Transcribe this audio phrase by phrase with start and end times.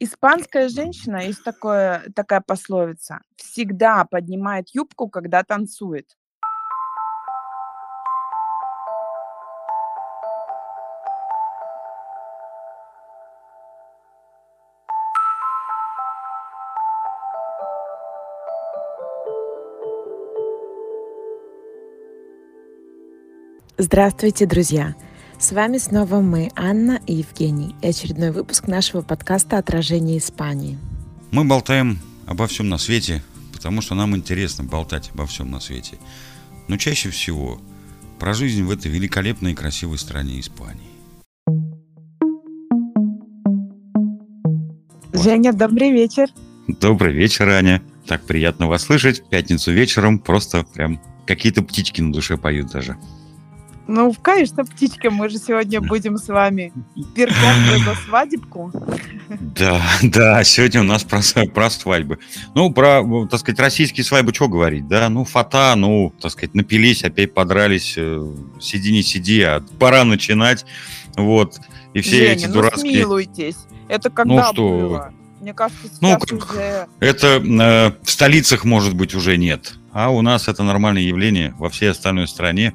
[0.00, 6.16] Испанская женщина, есть такое, такая пословица, всегда поднимает юбку, когда танцует.
[23.76, 24.94] Здравствуйте, друзья!
[25.40, 30.76] С вами снова мы, Анна и Евгений, и очередной выпуск нашего подкаста «Отражение Испании».
[31.30, 35.96] Мы болтаем обо всем на свете, потому что нам интересно болтать обо всем на свете.
[36.66, 37.60] Но чаще всего
[38.18, 40.90] про жизнь в этой великолепной и красивой стране Испании.
[45.12, 46.26] Женя, добрый вечер.
[46.66, 47.80] Добрый вечер, Аня.
[48.08, 49.20] Так приятно вас слышать.
[49.20, 52.96] В пятницу вечером просто прям какие-то птички на душе поют даже.
[53.88, 56.74] Ну, конечно, птичка, мы же сегодня будем с вами
[57.14, 58.70] перком за свадебку.
[59.30, 62.18] Да, да, сегодня у нас про, про свадьбы.
[62.54, 65.08] Ну, про, так сказать, российские свадьбы что говорить, да?
[65.08, 68.26] Ну, фата, ну, так сказать, напились, опять подрались, э,
[68.60, 70.66] сиди не сиди, а пора начинать,
[71.16, 71.58] вот.
[71.94, 72.92] И все Женя, эти ну, дурацкие...
[72.92, 73.56] смилуйтесь.
[73.88, 75.14] Это когда Ну, что было?
[75.40, 76.86] Мне кажется, Ну, сейчас как- уже...
[77.00, 79.76] Это э, в столицах, может быть, уже нет.
[79.92, 82.74] А у нас это нормальное явление во всей остальной стране.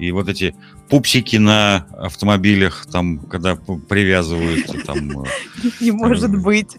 [0.00, 0.54] И вот эти
[0.88, 5.22] пупсики на автомобилях, там, когда привязывают, там...
[5.22, 5.24] э,
[5.80, 6.76] Не может быть.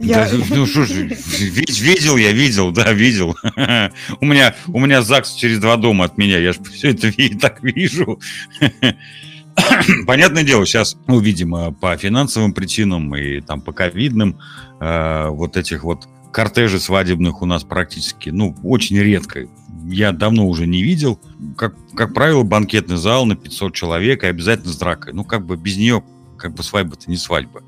[0.00, 3.36] Я- да, ну что ж, ви- видел я, видел, да, видел.
[4.20, 7.62] У меня, у меня ЗАГС через два дома от меня, я же все это так
[7.62, 8.20] вижу.
[10.06, 14.38] Понятное дело, сейчас, ну, видимо, по финансовым причинам и там по ковидным,
[14.80, 19.48] э, вот этих вот кортежей свадебных у нас практически, ну, очень редко.
[19.86, 21.20] Я давно уже не видел.
[21.56, 25.12] Как, как правило, банкетный зал на 500 человек и обязательно с дракой.
[25.12, 26.02] Ну, как бы без нее,
[26.36, 27.62] как бы свадьба-то не свадьба.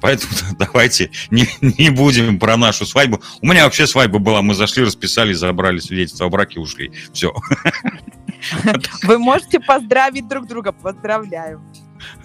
[0.00, 3.20] Поэтому давайте не, не будем про нашу свадьбу.
[3.40, 4.42] У меня вообще свадьба была.
[4.42, 6.92] Мы зашли, расписались, забрали свидетельство о браке, ушли.
[7.12, 7.34] Все.
[9.02, 10.72] Вы можете поздравить друг друга.
[10.72, 11.62] Поздравляю.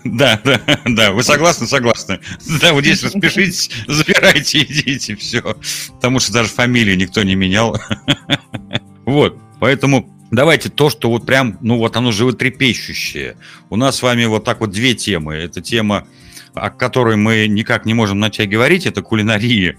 [0.04, 1.12] Да, да, да.
[1.12, 1.68] Вы согласны?
[1.68, 2.20] Согласны.
[2.62, 5.58] Да, вот здесь распишитесь, забирайте, идите, все.
[5.96, 7.78] Потому что даже фамилию никто не менял.
[9.06, 9.38] Вот.
[9.60, 13.36] Поэтому давайте то, что вот прям, ну вот оно животрепещущее.
[13.70, 15.36] У нас с вами вот так вот две темы.
[15.36, 16.08] Это тема,
[16.54, 19.78] о которой мы никак не можем начать говорить, это кулинария.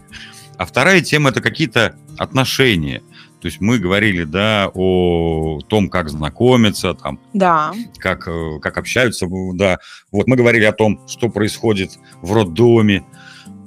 [0.59, 3.03] А вторая тема это какие-то отношения.
[3.41, 7.73] То есть мы говорили, да, о том, как знакомиться, там, Да.
[7.99, 9.79] как, э, как общаются, да.
[10.13, 13.05] Вот мы говорили о том, что происходит в роддоме.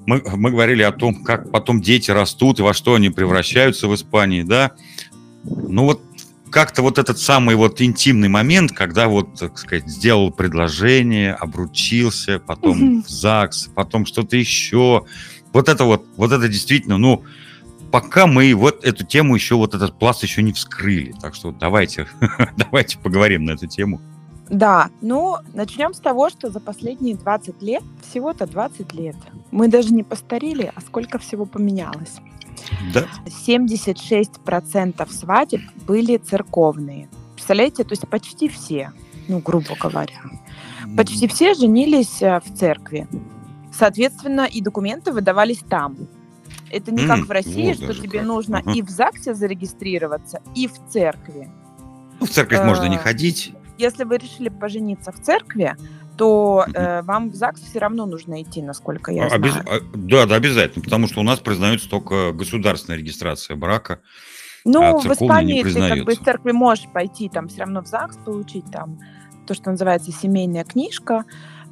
[0.05, 3.95] Мы, мы говорили о том, как потом дети растут и во что они превращаются в
[3.95, 4.71] Испании, да.
[5.43, 6.01] Ну вот
[6.51, 12.77] как-то вот этот самый вот интимный момент, когда вот, так сказать, сделал предложение, обручился, потом
[12.77, 13.03] Мгм.
[13.03, 15.03] в ЗАГС, потом что-то еще.
[15.51, 17.23] Вот это вот, вот это действительно, ну,
[17.93, 21.13] пока мы вот эту тему еще, вот этот пласт еще не вскрыли.
[21.21, 22.07] Так что давайте,
[22.57, 24.01] давайте поговорим на эту тему.
[24.49, 29.15] Да, ну, начнем с того, что за последние 20 лет, всего-то 20 лет,
[29.51, 32.15] мы даже не постарели, а сколько всего поменялось.
[32.95, 33.05] Да?
[33.27, 37.09] 76% свадеб были церковные.
[37.35, 38.91] Представляете, то есть почти все,
[39.27, 40.19] ну, грубо говоря.
[40.97, 43.07] Почти все женились э, в церкви.
[43.71, 45.95] Соответственно, и документы выдавались там.
[46.73, 48.27] Это не как в России, вот что тебе как.
[48.27, 48.71] нужно Ага.
[48.73, 51.49] и в ЗАГСе зарегистрироваться, и в церкви.
[52.19, 53.53] Ну, в церковь можно не э, ходить.
[53.77, 55.75] Если вы решили пожениться в церкви,
[56.17, 59.67] то э, вам в ЗАГС все равно нужно идти, насколько я А, обяз- знаю.
[59.69, 63.99] а, Да, да, обязательно, потому что у нас признается только государственная регистрация брака.
[64.65, 67.87] Ну, а в Испании ты как бы из церкви можешь пойти, там все равно в
[67.87, 68.99] ЗАГС получить там
[69.47, 71.25] то, что называется семейная книжка.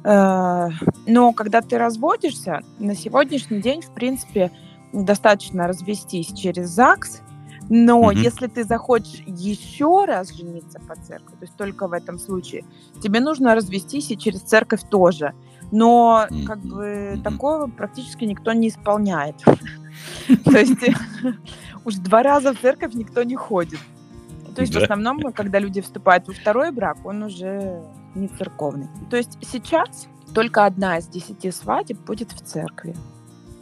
[0.04, 0.68] Э,
[1.06, 4.50] Но когда ты разводишься, на сегодняшний день, в принципе,
[4.92, 7.22] достаточно развестись через ЗАГС.
[7.68, 8.20] Но Мгм.
[8.20, 12.64] если ты захочешь еще раз жениться по церкви, то есть только в этом случае,
[13.02, 15.32] тебе нужно развестись и через церковь тоже.
[15.70, 19.36] Но как бы такого практически никто не исполняет.
[20.44, 20.76] То есть
[21.84, 23.80] уж два раза в церковь никто не ходит.
[24.54, 27.82] То есть в основном, когда люди вступают во второй брак, он уже
[28.14, 28.88] не церковный.
[29.08, 32.94] То есть сейчас только одна из десяти свадеб будет в церкви.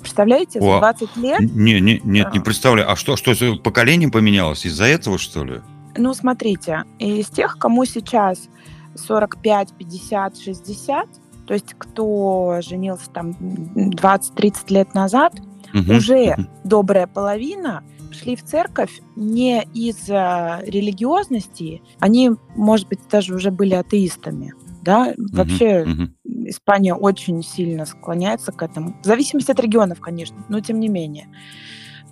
[0.00, 2.44] Представляете, за О, 20 лет Не, не, нет, не Да.
[2.44, 2.90] представляю.
[2.90, 4.64] А что, что поколение поменялось?
[4.64, 5.60] Из-за этого, что ли?
[5.96, 8.48] Ну, смотрите, из тех, кому сейчас
[8.94, 11.06] 45, 50, 60,
[11.46, 15.34] то есть кто женился там 20-30 лет назад,
[15.72, 16.48] Мгм, уже мгм.
[16.64, 17.82] добрая половина
[18.12, 24.52] шли в церковь не из-за религиозности, они, может быть, даже уже были атеистами.
[24.82, 25.14] Да?
[25.32, 26.14] Вообще Мгм.
[26.24, 28.94] Испания очень сильно склоняется к этому.
[29.02, 31.28] В зависимости от регионов, конечно, но тем не менее.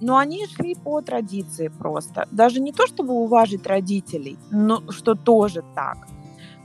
[0.00, 2.28] Но они шли по традиции просто.
[2.30, 5.96] Даже не то, чтобы уважить родителей, но что тоже так.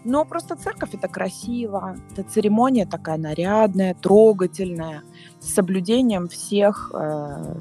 [0.05, 5.01] Но просто церковь это красиво, это церемония такая нарядная, трогательная,
[5.39, 7.55] с соблюдением всех э,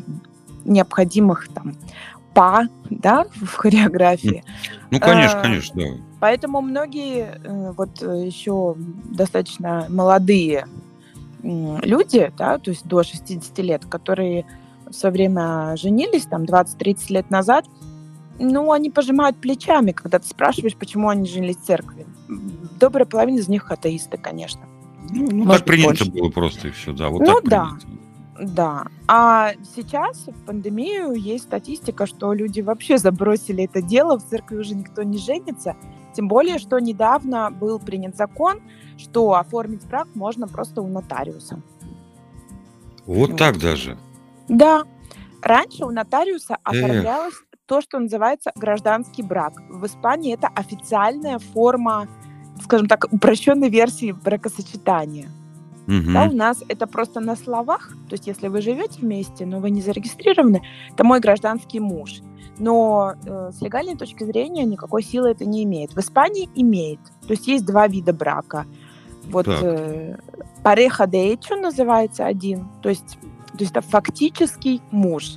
[0.65, 1.77] необходимых там
[2.35, 4.43] па, да, в хореографии.
[4.93, 5.89] Ну, конечно, э, конечно, да.
[6.21, 10.67] Поэтому многие э, вот э, еще достаточно молодые
[11.43, 14.45] люди, да, то есть до 60 лет, которые
[14.87, 17.65] в свое время женились, там, 20-30 лет назад,
[18.39, 22.07] ну, они пожимают плечами, когда ты спрашиваешь, почему они женились в церкви.
[22.79, 24.61] Добрая половина из них атеисты, конечно.
[25.11, 26.11] Ну, ну так принято больше.
[26.11, 27.09] было просто и все, да.
[27.09, 27.71] Вот ну, так да.
[28.41, 28.87] Да.
[29.09, 34.75] А сейчас в пандемию есть статистика, что люди вообще забросили это дело, в церкви уже
[34.75, 35.77] никто не женится.
[36.15, 38.61] Тем более, что недавно был принят закон,
[38.97, 41.61] что оформить брак можно просто у нотариуса.
[43.07, 43.39] Вот, вот.
[43.39, 43.99] так даже?
[44.49, 44.85] Да.
[45.43, 47.59] Раньше у нотариуса оформлялось Эх.
[47.67, 49.55] то, что называется гражданский брак.
[49.69, 52.09] В Испании это официальная форма,
[52.63, 55.29] скажем так, упрощенной версии бракосочетания.
[55.89, 56.13] Угу.
[56.13, 57.91] Да, у нас это просто на словах.
[58.09, 60.63] То есть, если вы живете вместе, но вы не зарегистрированы,
[60.93, 62.21] это мой гражданский муж.
[62.59, 65.95] Но э, с легальной точки зрения никакой силы это не имеет.
[65.95, 67.01] В Испании имеет.
[67.27, 68.67] То есть есть два вида брака.
[69.25, 70.17] Вот э,
[70.63, 72.69] пареха де hecho называется один.
[72.83, 73.19] То есть,
[73.53, 75.37] то есть это фактический муж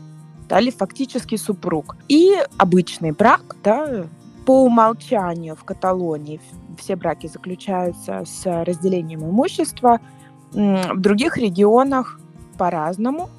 [0.50, 1.96] да, или фактический супруг.
[2.08, 4.06] И обычный брак, да,
[4.46, 6.40] по умолчанию в Каталонии
[6.78, 10.00] все браки заключаются с разделением имущества–
[10.56, 12.20] в других регионах
[12.58, 13.30] по-разному.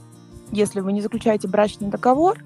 [0.52, 2.38] Если вы не заключаете брачный договор,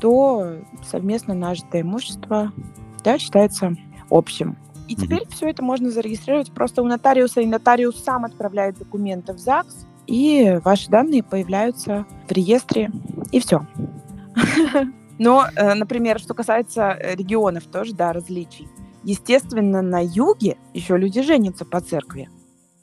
[0.00, 2.52] то совместно нажитое имущество
[3.02, 3.74] да, считается
[4.10, 4.56] общим.
[4.88, 9.38] И теперь все это можно зарегистрировать просто у нотариуса, и нотариус сам отправляет документы в
[9.38, 12.90] ЗАГС, и ваши данные появляются в реестре,
[13.30, 13.66] и все.
[15.18, 18.68] Но, э, например, что касается регионов, тоже, да, различий.
[19.04, 22.28] Естественно, на юге еще люди женятся по церкви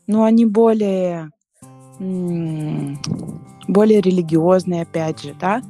[0.09, 1.29] но они более,
[1.99, 5.61] более религиозные, опять же, да.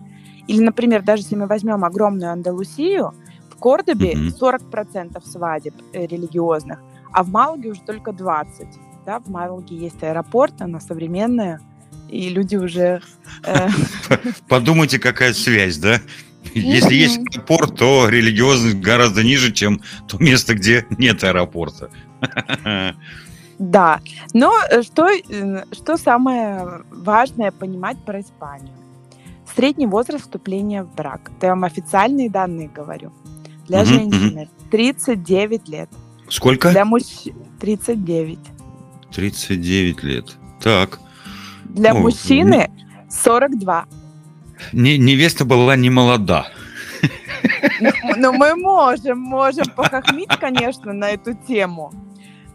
[0.48, 3.14] Или, например, даже если мы возьмем огромную Андалусию,
[3.52, 4.62] в Кордобе mm-hmm.
[4.72, 6.80] 40% свадеб э, религиозных,
[7.12, 8.66] а в Малаге уже только 20.
[9.06, 11.60] Да, в Малаге есть аэропорт, она современная,
[12.08, 13.02] и люди уже...
[13.44, 13.68] Э,
[14.48, 16.00] Подумайте, какая связь, да?
[16.54, 21.90] Если есть аэропорт, то религиозность гораздо ниже, чем то место, где нет аэропорта.
[23.60, 24.00] Да,
[24.34, 25.10] но э, что,
[25.74, 28.74] что самое важное понимать про Испанию?
[29.54, 31.32] Средний возраст вступления в брак.
[31.42, 33.12] Я вам официальные данные говорю.
[33.68, 34.70] Для угу, женщины угу.
[34.72, 35.90] 39 лет.
[36.30, 36.72] Сколько?
[36.72, 38.40] Для мужчин 39.
[39.14, 40.38] 39 лет.
[40.62, 41.00] Так.
[41.66, 42.72] Для О, мужчины
[43.10, 43.86] 42.
[44.72, 46.48] Не, невеста была не молода.
[47.82, 51.94] Ну, ну, мы можем, можем похохмить, конечно, на эту тему.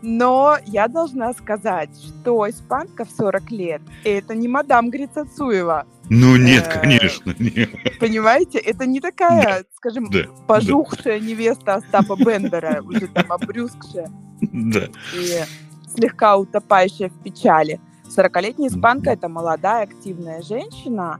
[0.06, 5.86] Но я должна сказать, что испанка в 40 лет– это не мадам Грицацуева.
[6.10, 7.70] Ну нет, э, конечно, нет.
[7.98, 10.10] Понимаете, это не такая, скажем,
[10.46, 14.10] пожухшая невеста Остапа Бендера, уже там обрюзгшая.
[14.42, 14.88] Да.
[15.14, 15.42] И
[15.88, 17.80] слегка утопающая в печали.
[18.14, 21.18] 40-летняя испанка– это молодая, активная женщина,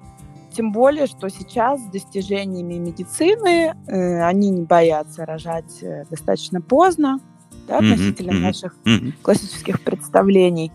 [0.54, 7.18] тем более, что сейчас с достижениями медицины э, они не боятся рожать э, достаточно поздно
[7.66, 8.40] да, относительно mm-hmm.
[8.40, 9.12] наших mm-hmm.
[9.22, 10.72] классических представлений.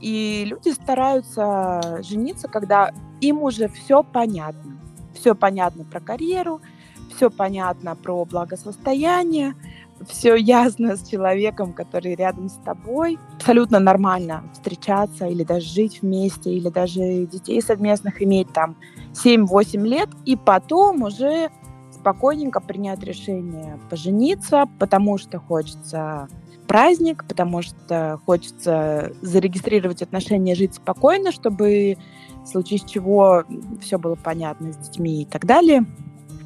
[0.00, 4.78] И люди стараются жениться, когда им уже все понятно.
[5.14, 6.60] Все понятно про карьеру,
[7.14, 9.54] все понятно про благосостояние,
[10.08, 13.18] все ясно с человеком, который рядом с тобой.
[13.36, 18.76] Абсолютно нормально встречаться или даже жить вместе, или даже детей совместных иметь там
[19.12, 21.50] 7-8 лет, и потом уже
[22.02, 26.28] спокойненько принять решение пожениться, потому что хочется
[26.66, 31.96] праздник, потому что хочется зарегистрировать отношения, жить спокойно, чтобы
[32.44, 33.44] в случае чего
[33.80, 35.86] все было понятно с детьми и так далее.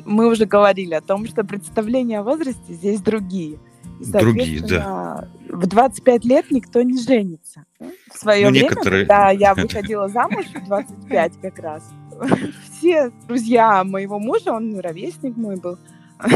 [0.04, 3.58] Мы уже говорили о том, что представления о возрасте здесь другие.
[3.98, 5.28] И, другие, да.
[5.48, 7.64] В 25 лет никто не женится.
[8.12, 9.06] В свое ну, время, некоторые...
[9.06, 11.90] когда я выходила замуж в 25 как раз,
[12.78, 15.78] все друзья моего мужа, он ровесник мой был,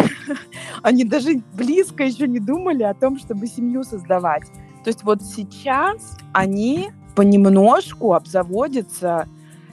[0.82, 4.46] они даже близко еще не думали о том, чтобы семью создавать.
[4.84, 9.28] То есть вот сейчас они понемножку обзаводятся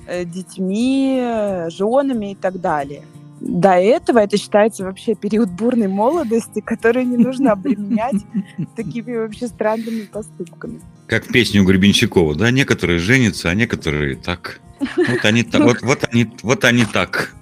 [0.07, 1.21] э, детьми,
[1.69, 3.03] женами и так далее.
[3.39, 8.15] До этого это считается вообще период бурной молодости, который не нужно обременять
[8.75, 10.81] такими вообще странными поступками.
[11.05, 14.59] Как песню Гребенщикова, да, некоторые женятся, а некоторые так.
[14.79, 17.33] Вот они, вот, вот они, вот они так.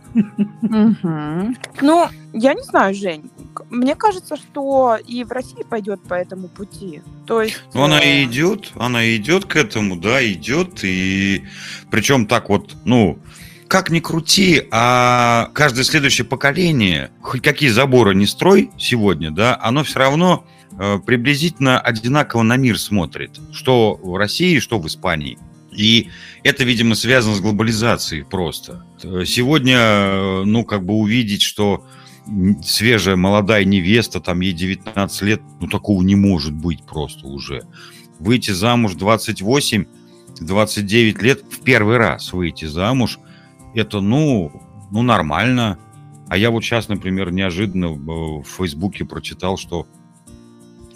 [1.81, 3.29] Ну, я не знаю, Жень.
[3.69, 7.01] Мне кажется, что и в России пойдет по этому пути.
[7.25, 7.61] То есть...
[7.73, 10.83] Ну, она и э, идет, она идет к этому, да, идет.
[10.83, 11.43] И
[11.91, 13.19] причем так вот, ну,
[13.67, 19.83] как ни крути, а каждое следующее поколение, хоть какие заборы не строй сегодня, да, оно
[19.83, 20.45] все равно
[20.77, 23.39] э, приблизительно одинаково на мир смотрит.
[23.51, 25.37] Что в России, что в Испании.
[25.75, 26.09] И
[26.43, 28.85] это, видимо, связано с глобализацией просто.
[29.25, 31.85] Сегодня, э, ну, как бы увидеть, что
[32.63, 37.63] свежая молодая невеста, там ей 19 лет, ну, такого не может быть просто уже.
[38.19, 39.85] Выйти замуж 28,
[40.39, 43.19] 29 лет, в первый раз выйти замуж,
[43.75, 44.51] это, ну,
[44.91, 45.77] ну, нормально.
[46.27, 49.87] А я вот сейчас, например, неожиданно в Фейсбуке прочитал, что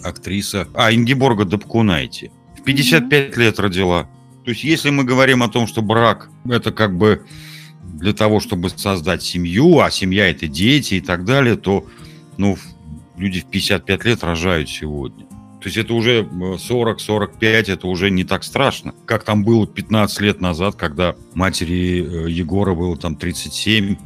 [0.04, 0.68] актриса...
[0.74, 3.40] А, Ингеборга Дапкунайте в 55 mm-hmm.
[3.40, 4.10] лет родила.
[4.50, 7.24] То есть, если мы говорим о том, что брак– это как бы
[7.84, 11.86] для того, чтобы создать семью, а семья– это дети и так далее, то
[12.38, 12.58] ну,
[13.16, 15.28] люди в 55 лет рожают сегодня.
[15.62, 20.42] То есть это уже 40-45, это уже не так страшно, как там было 15 лет
[20.42, 23.98] назад, когда матери э, Егора было там 37,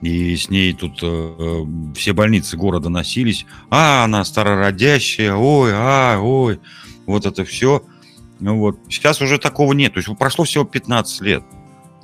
[0.00, 3.46] и с ней тут э, э, все больницы города носились.
[3.70, 6.58] А, она старородящая, ой, а, ой,
[7.06, 7.84] вот это все.
[8.42, 8.78] Ну вот.
[8.88, 9.94] Сейчас уже такого нет.
[9.94, 11.44] То есть прошло всего 15 лет.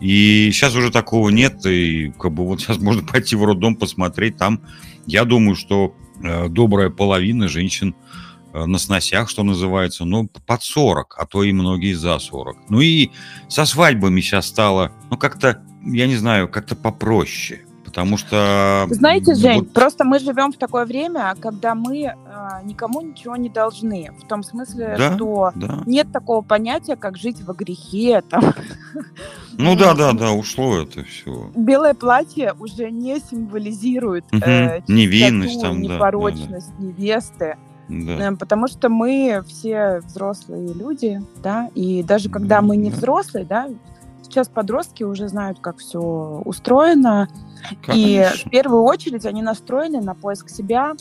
[0.00, 1.66] И сейчас уже такого нет.
[1.66, 4.37] И как бы вот сейчас можно пойти в роддом посмотреть.
[4.37, 4.62] Там,
[5.07, 7.97] я думаю, что э, добрая половина женщин
[8.54, 12.71] э, на сносях, что называется, ну, под 40, а то и многие за 40.
[12.71, 13.11] Ну и
[13.49, 17.62] со свадьбами сейчас стало, ну, как-то, я не знаю, как-то попроще.
[17.99, 18.87] Потому что...
[18.90, 19.73] Знаете, Жень, вот...
[19.73, 22.14] просто мы живем в такое время, когда мы э,
[22.62, 24.12] никому ничего не должны.
[24.23, 25.83] В том смысле, да, что да.
[25.85, 28.23] нет такого понятия, как жить во грехе.
[28.23, 28.55] Там.
[29.61, 31.50] Ну да, да, да, ушло это все.
[31.57, 34.40] Белое платье уже не символизирует угу.
[34.45, 36.85] э, чистоту, невинность, там, непорочность да, да.
[36.85, 37.57] невесты.
[37.88, 38.28] Да.
[38.31, 43.69] Э, потому что мы все взрослые люди, да, и даже когда мы не взрослые, да,
[44.23, 46.00] сейчас подростки уже знают, как все
[46.45, 47.28] устроено,
[47.85, 48.37] Конечно.
[48.45, 50.95] И в первую очередь они настроены на поиск себя,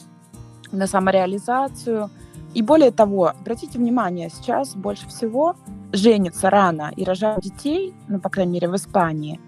[0.72, 2.10] на самореализацию.
[2.54, 5.56] И более того, обратите внимание, сейчас больше всего
[5.92, 9.40] женятся рано и рожают детей, ну, по крайней мере, в Испании,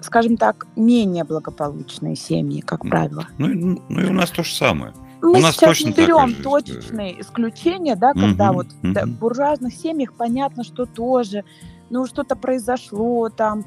[0.00, 3.26] скажем так, менее благополучные семьи, как правило.
[3.38, 4.92] Ну, ну и у нас то же самое.
[5.22, 8.92] Мы у нас сейчас точно не берем точечные исключения, да, когда угу, вот угу.
[8.92, 11.44] В буржуазных семьях понятно, что тоже,
[11.90, 13.64] ну, что-то произошло там,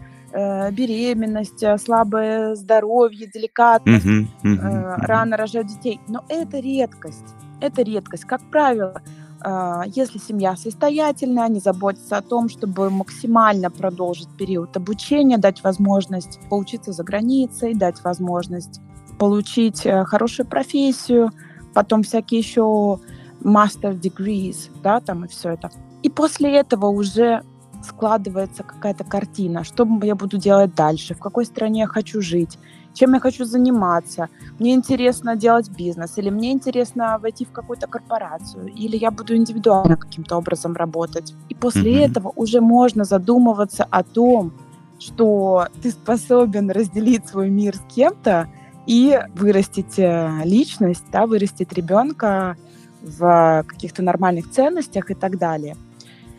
[0.72, 6.00] беременность, э, слабое здоровье, деликатность, uh-huh, э, рано рожать детей.
[6.08, 7.26] Но это редкость.
[7.62, 8.26] Это редкость.
[8.26, 9.02] Как правило,
[9.44, 16.40] э, если семья состоятельная, они заботятся о том, чтобы максимально продолжить период обучения, дать возможность
[16.50, 18.82] поучиться за границей, дать возможность
[19.18, 21.32] получить э, хорошую профессию,
[21.74, 23.00] потом всякие еще
[23.42, 25.72] master degrees, да, там и все это.
[26.04, 27.44] И после этого уже
[27.86, 32.58] складывается какая-то картина, что я буду делать дальше, в какой стране я хочу жить,
[32.94, 34.30] чем я хочу заниматься.
[34.60, 39.98] Мне интересно делать бизнес, или мне интересно войти в какую-то корпорацию, или я буду индивидуально
[39.98, 41.34] каким-то образом работать.
[41.50, 42.10] И после mm-hmm.
[42.10, 44.54] этого уже можно задумываться о том,
[45.00, 48.48] что ты способен разделить свой мир с кем-то
[48.88, 52.56] и вырастить э, личность, да, вырастить ребенка
[53.02, 55.76] в каких-то нормальных ценностях и так далее.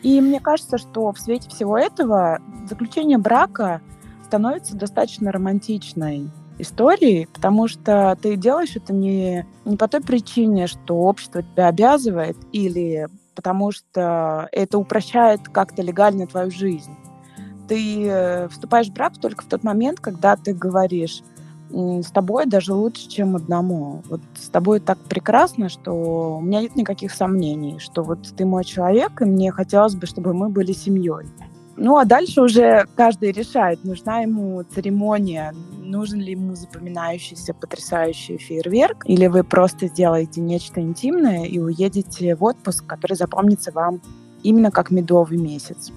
[0.03, 2.39] И мне кажется, что в свете всего этого
[2.69, 3.81] заключение брака
[4.25, 10.95] становится достаточно романтичной историей, потому что ты делаешь это не, не по той причине, что
[10.97, 16.95] общество тебя обязывает, или потому что это упрощает как-то легально твою жизнь.
[17.67, 21.21] Ты э, вступаешь в брак только в тот момент, когда ты говоришь,
[21.69, 24.01] с тобой даже лучше, чем одному.
[24.09, 28.63] Вот с тобой так прекрасно, что у меня нет никаких сомнений, что вот ты мой
[28.63, 31.25] человек, и мне хотелось бы, чтобы мы были семьей.
[31.79, 39.03] Ну, а дальше уже каждый решает, нужна ему церемония, нужен ли ему запоминающийся потрясающий фейерверк,
[39.05, 44.01] или вы просто сделаете нечто интимное и уедете в отпуск, который запомнится вам
[44.41, 45.91] именно как медовый месяц.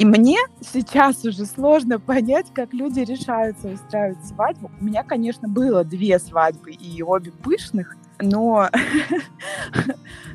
[0.00, 4.70] И мне сейчас уже сложно понять, как люди решаются устраивать свадьбу.
[4.80, 8.70] У меня, конечно, было две свадьбы, и обе пышных, но,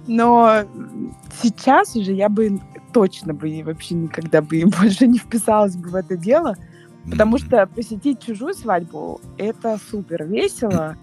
[0.06, 0.66] но
[1.42, 2.62] сейчас уже я бы
[2.94, 6.56] точно бы вообще никогда бы больше не вписалась бы в это дело,
[7.10, 10.96] потому что посетить чужую свадьбу— это супер весело,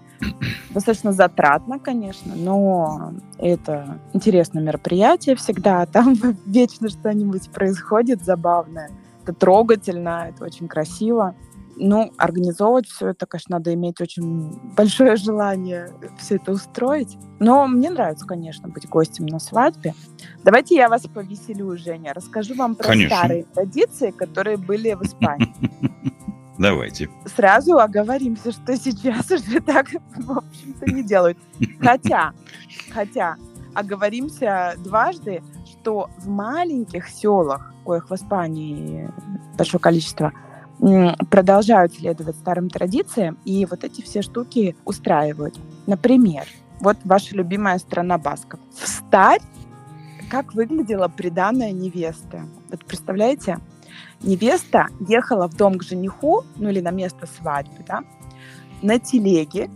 [0.71, 5.85] Достаточно затратно, конечно, но это интересное мероприятие всегда.
[5.93, 6.15] Там
[6.45, 8.89] вечно что-нибудь происходит забавное.
[9.23, 11.35] Это трогательно, это очень красиво.
[11.75, 17.17] Ну, организовывать все это, конечно, надо иметь очень большое желание все это устроить.
[17.39, 19.95] Но мне нравится, конечно, быть гостем на свадьбе.
[20.43, 22.13] Давайте я вас повеселю, Женя.
[22.13, 23.17] Расскажу вам про конечно.
[23.17, 25.53] старые традиции, которые были в Испании.
[26.57, 27.09] Давайте.
[27.25, 31.37] Сразу оговоримся, что сейчас уже так, в общем-то, не делают.
[31.79, 32.33] Хотя,
[32.91, 33.35] хотя,
[33.73, 39.09] оговоримся дважды, что в маленьких селах, коих в Испании
[39.57, 40.31] большое количество,
[41.29, 45.57] продолжают следовать старым традициям, и вот эти все штуки устраивают.
[45.87, 46.45] Например,
[46.79, 48.59] вот ваша любимая страна Басков.
[48.71, 49.41] В старь
[50.29, 52.43] как выглядела приданная невесты.
[52.69, 53.59] Вот представляете,
[54.23, 58.03] невеста ехала в дом к жениху, ну или на место свадьбы, да,
[58.81, 59.69] на телеге.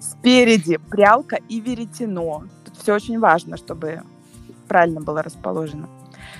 [0.00, 2.44] Спереди прялка и веретено.
[2.64, 4.02] Тут все очень важно, чтобы
[4.68, 5.88] правильно было расположено.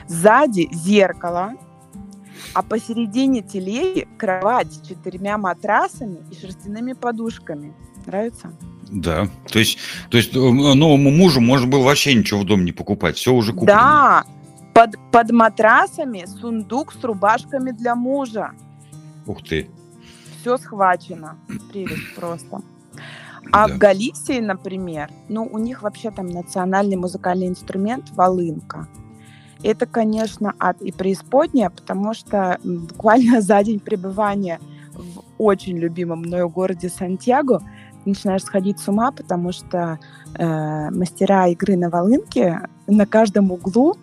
[0.08, 1.54] Сзади зеркало,
[2.52, 7.74] а посередине телеги кровать с четырьмя матрасами и шерстяными подушками.
[8.06, 8.52] Нравится?
[8.88, 9.78] Да, то есть,
[10.10, 13.52] то есть э, новому мужу можно было вообще ничего в дом не покупать, все уже
[13.52, 13.66] куплено.
[13.66, 14.24] Да,
[14.76, 18.50] под, под матрасами сундук с рубашками для мужа.
[19.26, 19.70] Ух ты.
[20.38, 21.38] Все схвачено.
[21.70, 22.60] Прелесть просто.
[23.52, 23.74] А да.
[23.74, 28.86] в Галисии, например, ну, у них вообще там национальный музыкальный инструмент волынка.
[29.62, 34.60] Это, конечно, ад и преисподняя, потому что буквально за день пребывания
[34.92, 37.62] в очень любимом мною городе Сантьяго
[38.04, 39.98] начинаешь сходить с ума, потому что
[40.34, 43.96] э, мастера игры на волынке на каждом углу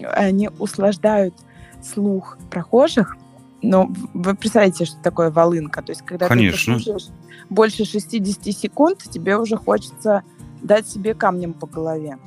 [0.00, 1.34] они услаждают
[1.82, 3.16] слух прохожих.
[3.62, 5.82] Но вы представляете, что такое волынка?
[5.82, 6.74] То есть, когда Конечно.
[6.74, 7.08] ты слушаешь
[7.48, 10.22] больше 60 секунд, тебе уже хочется
[10.62, 12.18] дать себе камнем по голове.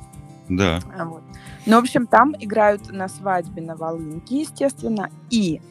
[0.49, 0.79] Да.
[0.97, 1.23] А вот.
[1.65, 5.61] Ну, в общем, там играют на свадьбе на волынке, естественно, и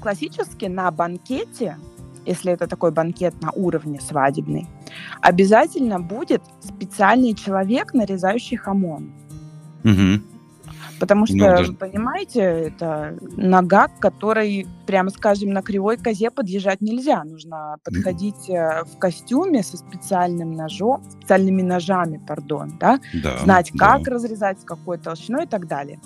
[0.00, 1.76] классически на банкете,
[2.24, 4.68] если это такой банкет на уровне свадебный,
[5.20, 9.12] обязательно будет специальный человек, нарезающий хамон.
[9.84, 10.22] Угу.
[11.00, 11.72] Потому что, ну, даже...
[11.72, 17.24] понимаете, это нога, к которой, прямо скажем, на кривой козе подъезжать нельзя.
[17.24, 18.84] Нужно подходить mm.
[18.84, 23.00] в костюме со специальным ножом, специальными ножами, пардон, да?
[23.22, 24.10] да знать, как да.
[24.10, 25.98] разрезать, с какой толщиной и так далее.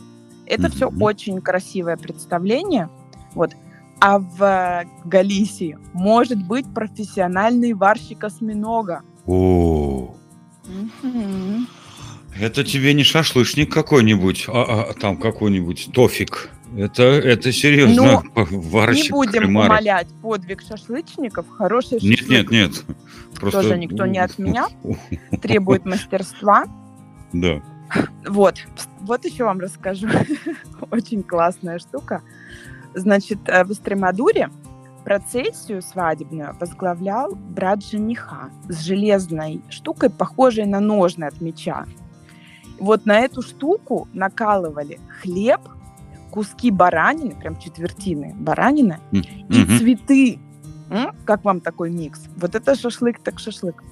[0.46, 0.70] Это mm-hmm.
[0.70, 2.88] все очень красивое представление.
[3.34, 3.50] Вот.
[4.00, 9.02] А в Галисии может быть профессиональный варщик осьминога.
[9.26, 10.14] О.
[10.66, 11.66] Mm-hmm.
[12.40, 16.50] Это тебе не шашлычник какой-нибудь, а, а там какой-нибудь тофик.
[16.76, 18.24] Это, это серьезно.
[18.34, 18.44] Ну,
[18.92, 19.66] не будем кальмара.
[19.66, 21.48] умолять подвиг шашлычников.
[21.48, 22.20] Хороший шашлык.
[22.20, 22.84] Нет, нет, нет.
[23.38, 23.62] Просто...
[23.62, 24.68] Тоже никто не отменял.
[25.42, 26.64] Требует мастерства.
[27.32, 27.62] Да.
[28.26, 28.58] Вот.
[29.00, 30.08] Вот еще вам расскажу.
[30.90, 32.22] Очень классная штука.
[32.94, 34.50] Значит, э, в Эстремадуре
[35.04, 41.86] процессию свадебную возглавлял брат жениха с железной штукой, похожей на ножны от меча.
[42.78, 45.60] Вот на эту штуку накалывали хлеб,
[46.30, 49.46] куски баранины, прям четвертины баранины mm-hmm.
[49.50, 50.38] и цветы.
[50.90, 51.14] М?
[51.24, 52.22] Как вам такой микс?
[52.36, 53.82] Вот это шашлык, так шашлык.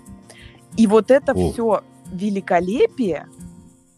[0.76, 1.52] И вот это oh.
[1.52, 3.26] все великолепие,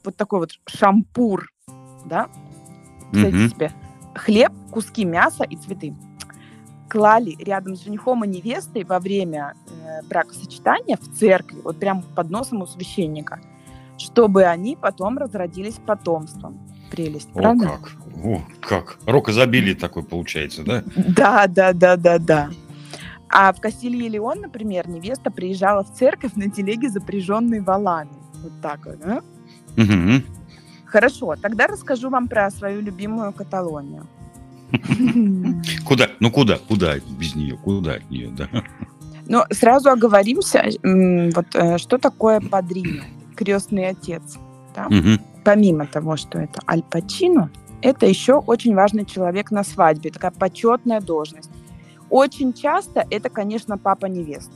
[0.04, 1.50] вот такой вот шампур,
[2.04, 2.28] да,
[3.10, 3.48] представьте mm-hmm.
[3.48, 3.72] себе,
[4.14, 5.94] хлеб, куски мяса и цветы
[6.90, 12.30] клали рядом с женихом и невестой во время э, бракосочетания в церкви, вот прям под
[12.30, 13.40] носом у священника–
[13.98, 16.58] чтобы они потом разродились потомством.
[16.90, 17.66] Прелесть, О, правда?
[17.66, 17.92] как!
[18.24, 18.98] О, как!
[19.06, 20.82] Рок изобилия такой получается, да?
[20.96, 22.50] Да, да, да, да, да.
[23.28, 28.12] А в Кастилье Леон, например, невеста приезжала в церковь на телеге, запряженной валами.
[28.42, 29.22] Вот так вот, да?
[29.76, 30.22] Угу.
[30.86, 34.06] Хорошо, тогда расскажу вам про свою любимую Каталонию.
[35.84, 36.10] Куда?
[36.20, 36.58] Ну куда?
[36.58, 37.56] Куда без нее?
[37.56, 38.48] Куда от нее, да?
[39.26, 44.22] Ну, сразу оговоримся, вот э, что такое падрина крестный отец.
[44.74, 44.86] Да?
[44.86, 45.22] Угу.
[45.44, 47.50] Помимо того, что это Аль Пачино,
[47.82, 51.50] это еще очень важный человек на свадьбе, такая почетная должность.
[52.10, 54.52] Очень часто это, конечно, папа невесты.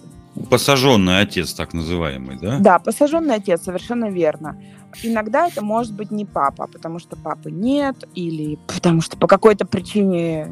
[0.50, 2.58] Посаженный отец, так называемый, да?
[2.58, 4.60] Да, посаженный отец, совершенно верно.
[5.02, 9.66] Иногда это может быть не папа, потому что папы нет, или потому что по какой-то
[9.66, 10.50] причине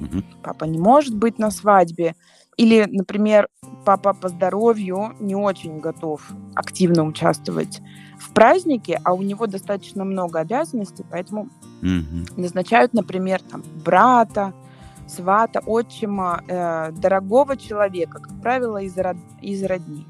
[0.00, 0.22] угу.
[0.42, 2.14] папа не может быть на свадьбе.
[2.58, 3.48] Или, например,
[3.84, 7.80] папа по здоровью не очень готов активно участвовать
[8.18, 11.48] в празднике, а у него достаточно много обязанностей, поэтому
[11.80, 12.26] угу.
[12.36, 14.52] назначают, например, там, брата,
[15.06, 19.16] свата, отчима, э, дорогого человека, как правило, из, род...
[19.40, 20.04] из родни.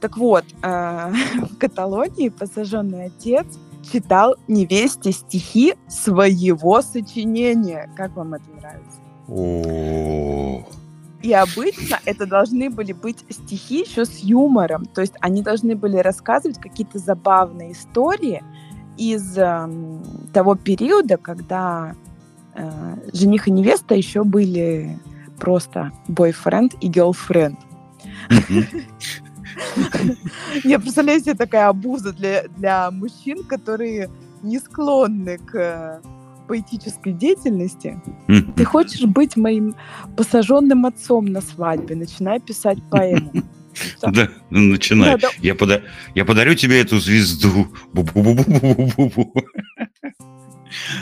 [0.00, 1.12] Так вот, э,
[1.50, 3.46] в Каталонии посаженный отец
[3.92, 7.90] читал невесте стихи своего сочинения.
[7.96, 9.00] Как вам это нравится?
[9.28, 10.64] О,
[11.22, 14.86] И обычно это должны были быть стихи еще с юмором.
[14.86, 18.42] То есть они должны были рассказывать какие-то забавные истории
[18.96, 20.02] из эм,
[20.32, 21.94] того периода, когда
[22.54, 24.98] э, жених и невеста еще были
[25.38, 27.56] просто бойфренд и girlfriend.
[30.64, 34.10] Я представляю себе такая обуза для, для мужчин, которые
[34.42, 36.00] не склонны к э,
[36.46, 38.00] поэтической деятельности.
[38.56, 39.74] Ты хочешь быть моим
[40.16, 41.96] посаженным отцом на свадьбе?
[41.96, 43.32] Начинай писать поэму.
[44.00, 45.12] Да, ну, начинай.
[45.12, 45.28] Да, да.
[45.42, 45.82] Я, пода-
[46.14, 47.68] я подарю тебе эту звезду.
[47.92, 49.32] Бу-бу-бу-бу-бу-бу-бу.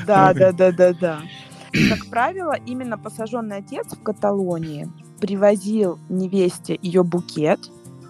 [0.07, 1.21] Да, да, да, да, да.
[1.89, 4.89] Как правило, именно посаженный отец в Каталонии
[5.21, 7.61] привозил невесте ее букет.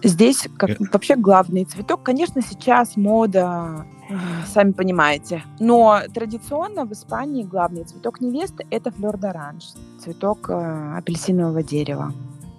[0.03, 2.03] Здесь как, вообще главный цветок.
[2.03, 3.85] Конечно, сейчас мода,
[4.47, 5.43] сами понимаете.
[5.59, 9.63] Но традиционно в Испании главный цветок невесты– это флёр-д'оранж,
[10.03, 12.13] цветок э, апельсинового дерева.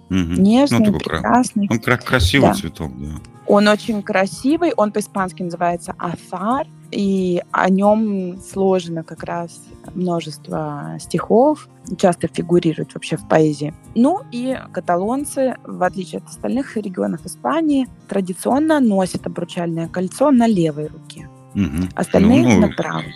[0.09, 0.33] Мгм.
[0.35, 1.67] Нежный, Ну, прекрасный.
[1.69, 2.55] Он кра- красивый Да.
[2.55, 3.15] цветок, да.
[3.45, 9.61] Он очень красивый, он по-испански называется афар, и о нем сложено как раз
[9.93, 13.73] множество стихов, часто фигурирует вообще в поэзии.
[13.95, 20.87] Ну и каталонцы, в отличие от остальных регионов Испании, традиционно носят обручальное кольцо на левой
[20.87, 21.89] руке, Мгм.
[21.95, 23.15] остальные Ну, ну, на правой.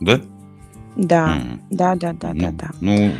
[0.00, 0.20] Да?
[0.96, 1.60] Да, Мгм.
[1.70, 2.70] да, да, да, да, Ну, да.
[2.80, 3.14] Ну,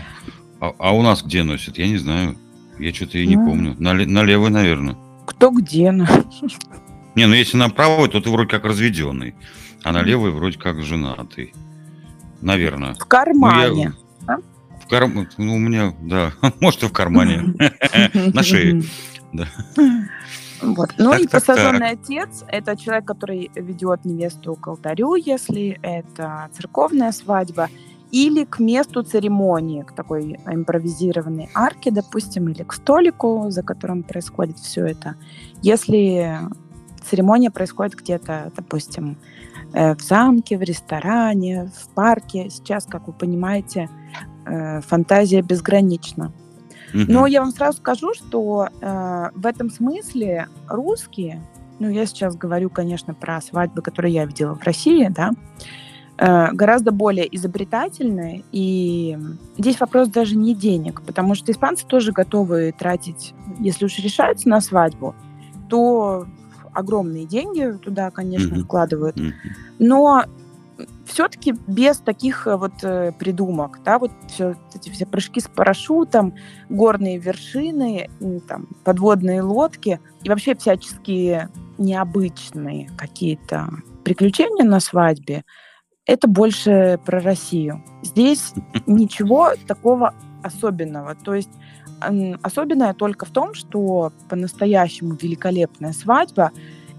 [0.60, 1.78] а, а у нас где носят?
[1.78, 2.36] Я не знаю.
[2.78, 3.46] Я что-то и не Ну.
[3.46, 3.74] помню.
[3.78, 4.96] На, ле- на левой, наверное.
[5.26, 5.90] Кто где?
[5.92, 6.06] ну.
[7.14, 9.34] Не, ну если на правой, то ты вроде как разведенный.
[9.82, 10.08] А на Мгм.
[10.08, 11.54] левой вроде как женатый.
[12.42, 12.94] Наверное.
[12.94, 13.94] В кармане.
[14.26, 15.26] В карм...
[15.38, 16.32] Ну, у меня, да.
[16.60, 17.54] Может, и в кармане.
[18.34, 18.82] На шее.
[19.32, 19.46] Да.
[20.62, 20.94] Вот.
[20.98, 26.48] Ну Так, и так, посаженный отец– это человек, который ведет невесту к алтарю, если это
[26.52, 27.68] церковная свадьба,
[28.10, 34.58] или к месту церемонии, к такой импровизированной арке, допустим, или к столику, за которым происходит
[34.58, 35.14] все это.
[35.62, 36.38] Если
[37.08, 39.16] церемония происходит где-то, допустим,
[39.72, 43.88] э, в замке, в ресторане, в парке, сейчас, как вы понимаете,
[44.46, 46.32] э, фантазия безгранична.
[46.92, 51.42] Но я вам сразу скажу, что э, в этом смысле русские,
[51.78, 55.30] ну я сейчас говорю, конечно, про свадьбы, которые я видела в России, да,
[56.18, 58.44] э, гораздо более изобретательные.
[58.52, 59.18] И
[59.58, 64.60] здесь вопрос даже не денег, потому что испанцы тоже готовы тратить, если уж решаются на
[64.60, 65.14] свадьбу,
[65.68, 66.26] то
[66.72, 69.16] огромные деньги туда, конечно, вкладывают.
[69.78, 70.24] Но
[71.06, 76.34] все-таки без таких э, вот э, придумок, да, вот все эти все прыжки с парашютом,
[76.68, 78.08] горные вершины,
[78.48, 83.70] там, подводные лодки и вообще всяческие необычные какие-то
[84.04, 85.44] приключения на свадьбе,
[86.06, 87.84] это больше про Россию.
[88.02, 88.52] Здесь
[88.86, 91.14] ничего такого особенного.
[91.14, 91.50] То есть
[92.42, 96.50] особенное только в том, что по-настоящему великолепная свадьба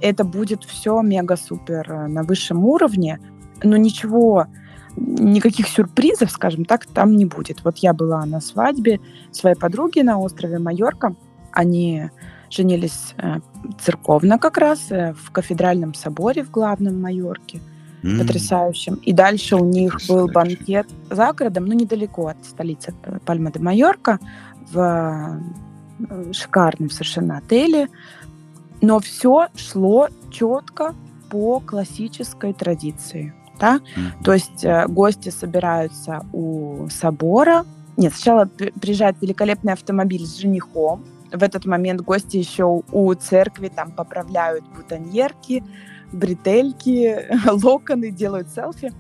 [0.02, 3.20] это будет все мега-супер э, на высшем уровне,
[3.64, 4.48] но ничего,
[4.96, 7.64] никаких сюрпризов, скажем так, там не будет.
[7.64, 9.00] Вот я была на свадьбе
[9.32, 11.16] своей подруги на острове Майорка.
[11.52, 12.10] Они
[12.50, 13.40] женились э,
[13.80, 17.62] церковно как раз э, в кафедральном соборе в главном Майорке,
[18.04, 18.20] М.
[18.20, 18.96] потрясающем.
[18.96, 23.60] И дальше у них был банкет за городом, ну недалеко от столицы э, Пальма де
[23.60, 24.20] Майорка,
[24.72, 25.42] в
[26.32, 27.88] шикарном совершенно отеле.
[28.82, 30.96] Но все шло четко
[31.30, 33.34] по классической традиции.
[33.62, 33.80] Да?
[33.96, 34.24] Мгм.
[34.24, 37.64] То есть э, гости собираются у собора.
[37.96, 41.06] Нет, сначала при- приезжает великолепный автомобиль с женихом.
[41.32, 45.64] В этот момент гости еще у церкви там поправляют бутоньерки,
[46.12, 47.16] бретельки,
[47.64, 48.92] локоны, делают селфи.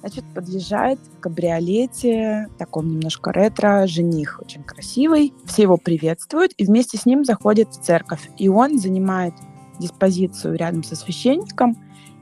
[0.00, 5.32] Значит, подъезжает в кабриолете, таком немножко ретро, жених очень красивый.
[5.44, 8.28] Все его приветствуют, и вместе с ним заходит в церковь.
[8.36, 9.34] И он занимает
[9.78, 11.76] диспозицию рядом со священником.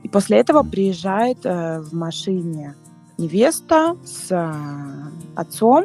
[0.07, 2.75] И после этого приезжает э, в машине
[3.17, 4.53] невеста с э,
[5.35, 5.83] отцом.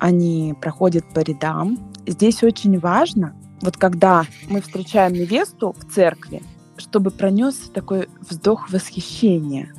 [0.00, 1.78] Они проходят по рядам.
[2.08, 6.42] Здесь очень важно, вот когда мы встречаем невесту в церкви,
[6.76, 9.72] чтобы пронесся такой вздох восхищения.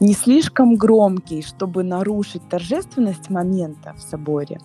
[0.00, 4.58] Не слишком громкий, чтобы нарушить торжественность момента в соборе,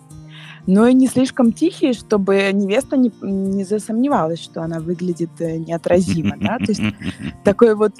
[0.66, 6.36] но и не слишком тихий, чтобы невеста не, не засомневалась, что она выглядит э, неотразимо.
[6.38, 6.58] Да?
[6.58, 6.82] То есть
[7.44, 7.92] такое вот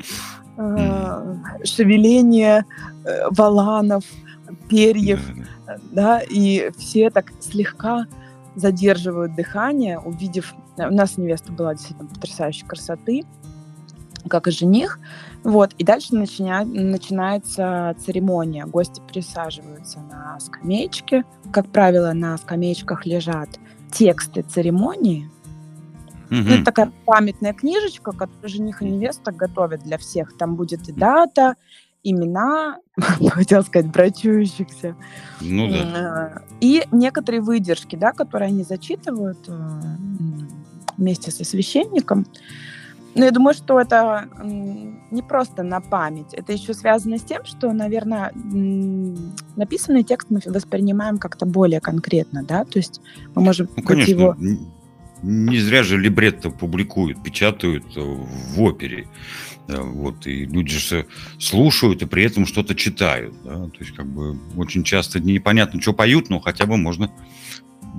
[0.56, 2.64] э, шевеление
[3.04, 4.04] э, валанов,
[4.68, 5.20] перьев,
[5.90, 8.06] Да, и все так слегка
[8.54, 10.54] задерживают дыхание, увидев...
[10.76, 13.24] У нас невеста была действительно потрясающей красоты,
[14.28, 15.00] как и жених.
[15.44, 16.64] Вот, и дальше начиня...
[16.64, 18.66] начинается церемония.
[18.66, 21.24] Гости присаживаются на скамеечке.
[21.52, 23.48] Как правило, на скамеечках лежат
[23.90, 25.28] тексты церемонии.
[26.30, 26.42] Mm-hmm.
[26.44, 30.36] Ну, это такая памятная книжечка, которую жених и невеста готовят для всех.
[30.38, 31.56] Там будет и дата,
[32.02, 32.78] имена,
[33.30, 34.96] хотел сказать, брачующихся.
[35.40, 36.42] Ну да.
[36.60, 39.80] И некоторые выдержки, да, которые они зачитывают э,
[40.96, 42.26] вместе со священником.
[43.14, 44.28] Но я думаю, что это
[45.10, 46.32] не просто на память.
[46.32, 48.32] Это еще связано с тем, что, наверное,
[49.56, 52.64] написанный текст мы воспринимаем как-то более конкретно, да?
[52.64, 53.00] То есть
[53.34, 54.10] мы можем ну, конечно.
[54.10, 54.36] его...
[55.22, 59.06] Не зря же либретто публикуют, печатают э, в опере.
[59.68, 61.06] Вот, и люди же
[61.38, 63.32] слушают и при этом что-то читают.
[63.44, 63.68] Да?
[63.68, 67.08] То есть, как бы, очень часто непонятно, что поют, но хотя бы можно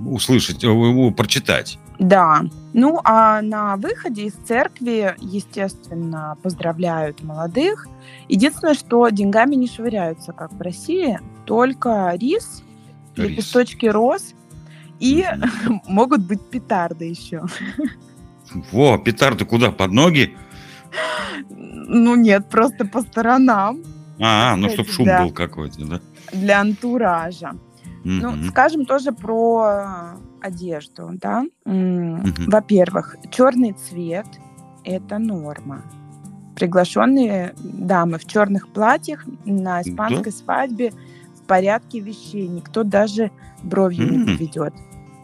[0.06, 1.78] услышать, э, прочитать.
[1.98, 2.42] Да.
[2.72, 7.86] Ну, а на выходе из церкви, естественно, поздравляют молодых.
[8.28, 12.62] Единственное, что деньгами не швыряются, как в России, только рис,
[13.14, 13.30] рис.
[13.30, 14.34] лепесточки роз
[14.98, 15.80] и mm-hmm.
[15.86, 17.42] могут быть петарды еще.
[18.72, 19.70] Во, петарды куда?
[19.70, 20.36] Под ноги?
[21.50, 23.82] Ну нет, просто по сторонам.
[24.20, 26.00] А, ну чтобы шум был какой-то, да?
[26.32, 27.52] Для антуража.
[28.04, 28.20] Mm-hmm.
[28.20, 31.44] Ну, скажем тоже про одежду, да.
[31.64, 32.50] Mm-hmm.
[32.50, 34.26] Во-первых, черный цвет–
[34.84, 35.82] это норма.
[36.54, 40.38] Приглашенные дамы в черных платьях на испанской да?
[40.38, 40.92] свадьбе
[41.34, 42.46] в порядке вещей.
[42.46, 43.30] Никто даже
[43.62, 44.16] бровью mm-hmm.
[44.16, 44.74] не поведет.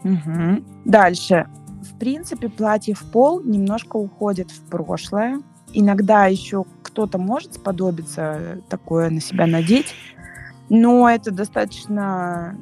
[0.03, 0.63] Угу.
[0.85, 1.47] Дальше.
[1.81, 5.41] В принципе, платье в пол немножко уходит в прошлое.
[5.73, 9.95] Иногда еще кто-то может сподобиться такое на себя надеть,
[10.73, 12.57] но это достаточно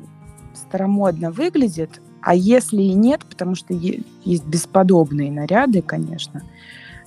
[0.55, 2.01] старомодно выглядит.
[2.21, 6.41] А если и нет, потому что есть бесподобные наряды, конечно,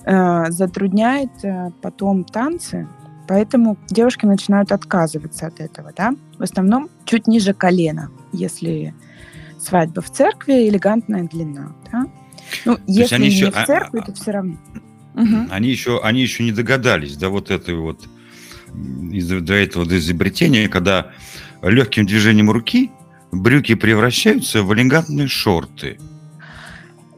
[0.05, 2.87] э, затрудняет э, потом танцы,
[3.27, 8.95] поэтому девушки начинают отказываться от этого, да, в основном чуть ниже колена, если
[9.59, 12.05] свадьба в церкви, элегантная длина, да.
[12.63, 13.51] Ну, если не еще...
[13.51, 14.55] в а, церкви, а, то все равно.
[15.15, 15.49] Угу.
[15.51, 18.07] Они, еще, они еще не догадались до вот этой вот,
[18.73, 21.11] до этого до изобретения, когда
[21.61, 22.91] легким движением руки
[23.31, 25.99] брюки превращаются в элегантные шорты.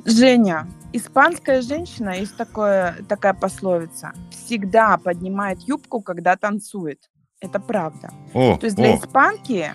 [0.05, 7.09] Женя, испанская женщина, есть такое, такая пословица, всегда поднимает юбку, когда танцует.
[7.41, 8.13] Это правда.
[8.33, 8.97] О, То есть для о.
[8.97, 9.73] испанки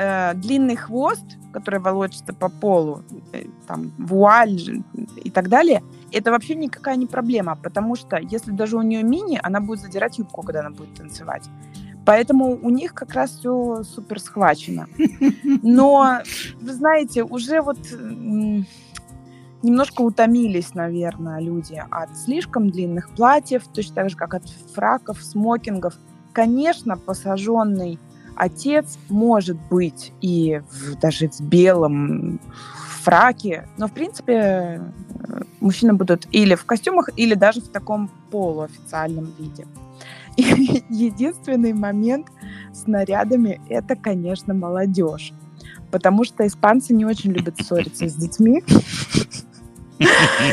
[0.00, 4.82] э, длинный хвост, который волочится по полу, э, там вуаль
[5.16, 5.82] и так далее,
[6.12, 10.18] это вообще никакая не проблема, потому что если даже у нее мини, она будет задирать
[10.18, 11.44] юбку, когда она будет танцевать.
[12.06, 14.86] Поэтому у них как раз все супер схвачено.
[15.62, 16.20] Но,
[16.60, 17.78] вы знаете, уже вот
[19.62, 25.94] немножко утомились, наверное, люди от слишком длинных платьев, точно так же, как от фраков, смокингов.
[26.32, 27.98] Конечно, посаженный
[28.40, 32.40] отец может быть и в, даже в белом
[33.02, 34.80] фраке, но, в принципе,
[35.60, 39.66] мужчины будут или в костюмах, или даже в таком полуофициальном виде.
[40.36, 40.42] И
[40.88, 42.28] единственный момент
[42.72, 45.32] с нарядами– это, конечно, молодежь.
[45.90, 48.62] Потому что испанцы не очень любят ссориться с детьми.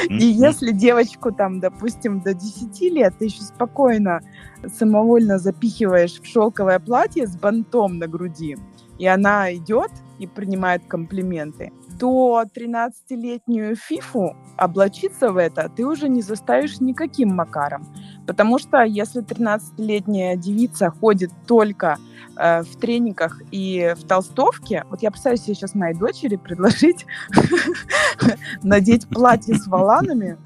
[0.10, 4.20] И если девочку там, допустим, до 10 лет, ты еще спокойно,
[4.68, 8.58] самовольно запихиваешь в шелковое платье с бантом на груди,
[8.98, 16.22] и она идет и принимает комплименты, то 13-летнюю фифу облачиться в это ты уже не
[16.22, 17.86] заставишь никаким макаром.
[18.26, 21.98] Потому что если 13-летняя девица ходит только
[22.36, 27.06] э, в трениках и в толстовке, вот я представляю себе сейчас моей дочери предложить
[28.64, 30.38] надеть платье с воланами,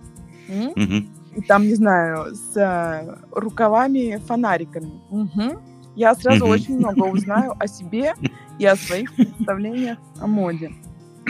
[0.48, 4.92] и там, не знаю, с э, рукавами, фонариками.
[5.96, 8.16] Я сразу очень много узнаю о себе
[8.60, 10.72] и о своих представлениях о моде.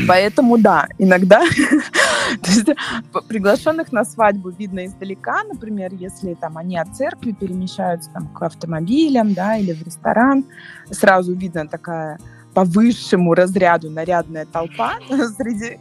[0.08, 1.42] Поэтому да, иногда
[3.28, 9.34] приглашенных на свадьбу видно издалека, например, если там они от церкви перемещаются там к автомобилям,
[9.34, 10.46] да, или в ресторан,
[10.90, 12.20] сразу видно такая
[12.54, 14.96] по высшему разряду нарядная толпа.
[15.38, 15.80] Среди,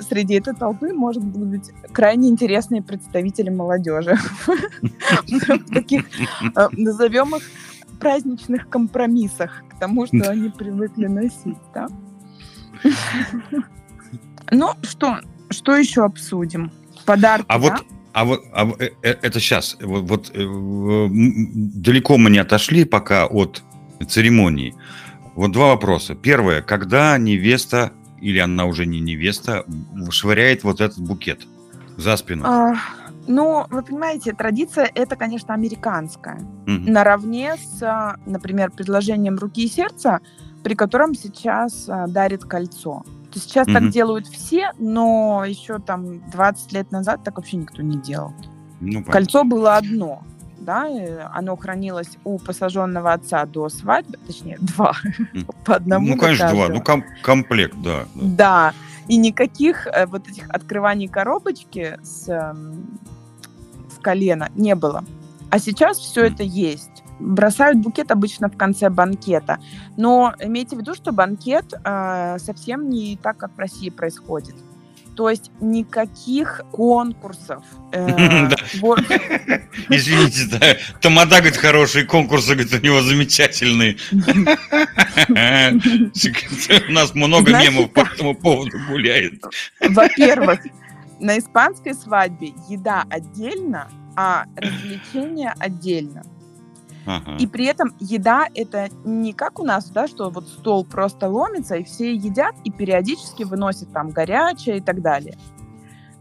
[0.00, 4.16] среди этой толпы может быть крайне интересные представители молодежи.
[5.72, 6.04] Таких,
[6.56, 7.42] э, назовем их,
[7.98, 11.88] праздничных компромиссах к тому, что они привыкли носить, да?
[14.52, 16.72] Ну, что, что еще обсудим?
[17.06, 17.58] Подарки, а да?
[17.58, 23.26] вот, а вот а э, э, это сейчас, вот, вот далеко мы не отошли пока
[23.26, 23.62] от
[24.08, 24.74] церемонии.
[25.36, 26.14] Вот два вопроса.
[26.14, 29.64] Первое, когда невеста, или она уже не невеста,
[30.10, 31.46] швыряет вот этот букет
[31.96, 32.44] за спину?
[32.44, 32.74] А,
[33.26, 36.40] ну, вы понимаете, традиция это, конечно, американская.
[36.66, 36.92] Мгм.
[36.92, 40.20] Наравне с, а, например, предложением руки и сердца,
[40.62, 43.02] при котором сейчас а, дарит кольцо.
[43.30, 43.90] То есть сейчас так Мгм.
[43.90, 48.32] делают все, но еще там 20 лет назад так вообще никто не делал.
[48.80, 49.12] Ну, понятно.
[49.12, 50.22] Кольцо было одно,
[50.58, 50.86] да,
[51.32, 54.94] оно хранилось у посаженного отца до свадьбы, точнее, два,
[55.64, 56.08] по одному.
[56.08, 56.68] Ну, конечно, два.
[56.68, 58.04] Ну, ком- комплект, да.
[58.14, 58.22] да.
[58.22, 58.74] Да,
[59.08, 62.98] и никаких э, вот этих открываний коробочки с, эм,
[63.94, 65.04] с колена не было.
[65.50, 67.02] А сейчас все это есть.
[67.18, 69.58] Бросают букет обычно в конце банкета.
[69.96, 74.54] Но имейте в виду, что банкет э, совсем не так, как в России происходит.
[75.16, 77.62] То есть никаких конкурсов.
[77.92, 78.06] э,
[79.90, 80.76] Извините, да.
[81.00, 83.96] Тамада, говорит, хороший, конкурсы, говорит, у него замечательные.
[86.88, 89.42] У нас много мемов по этому поводу гуляет.
[89.80, 90.60] Во-первых,
[91.18, 96.22] на испанской свадьбе еда отдельно, а развлечения отдельно.
[97.06, 97.36] Ага.
[97.38, 101.76] И при этом еда это не как у нас, да, что вот стол просто ломится,
[101.76, 105.36] и все едят, и периодически выносят там горячее и так далее.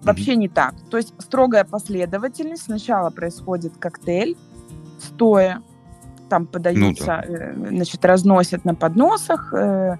[0.01, 0.75] Вообще не так.
[0.89, 2.63] То есть строгая последовательность.
[2.63, 4.37] Сначала происходит коктейль,
[4.97, 5.61] стоя,
[6.29, 9.97] там подаются, э, значит, разносят на подносах, э,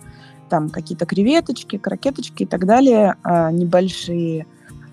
[0.49, 4.47] там какие-то креветочки, крокеточки и так далее, а, небольшие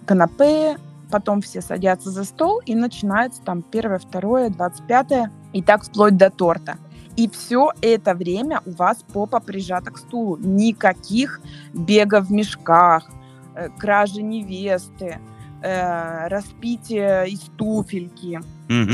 [0.05, 0.77] канапе,
[1.11, 6.17] потом все садятся за стол, и начинается там первое, второе, двадцать пятое, и так вплоть
[6.17, 6.79] до торта.
[7.17, 10.37] И все это время у вас попа прижата к стулу.
[10.37, 11.41] Никаких
[11.73, 13.11] бегов в мешках,
[13.55, 15.19] э, кражи невесты,
[15.63, 18.41] э, распитие из туфельки.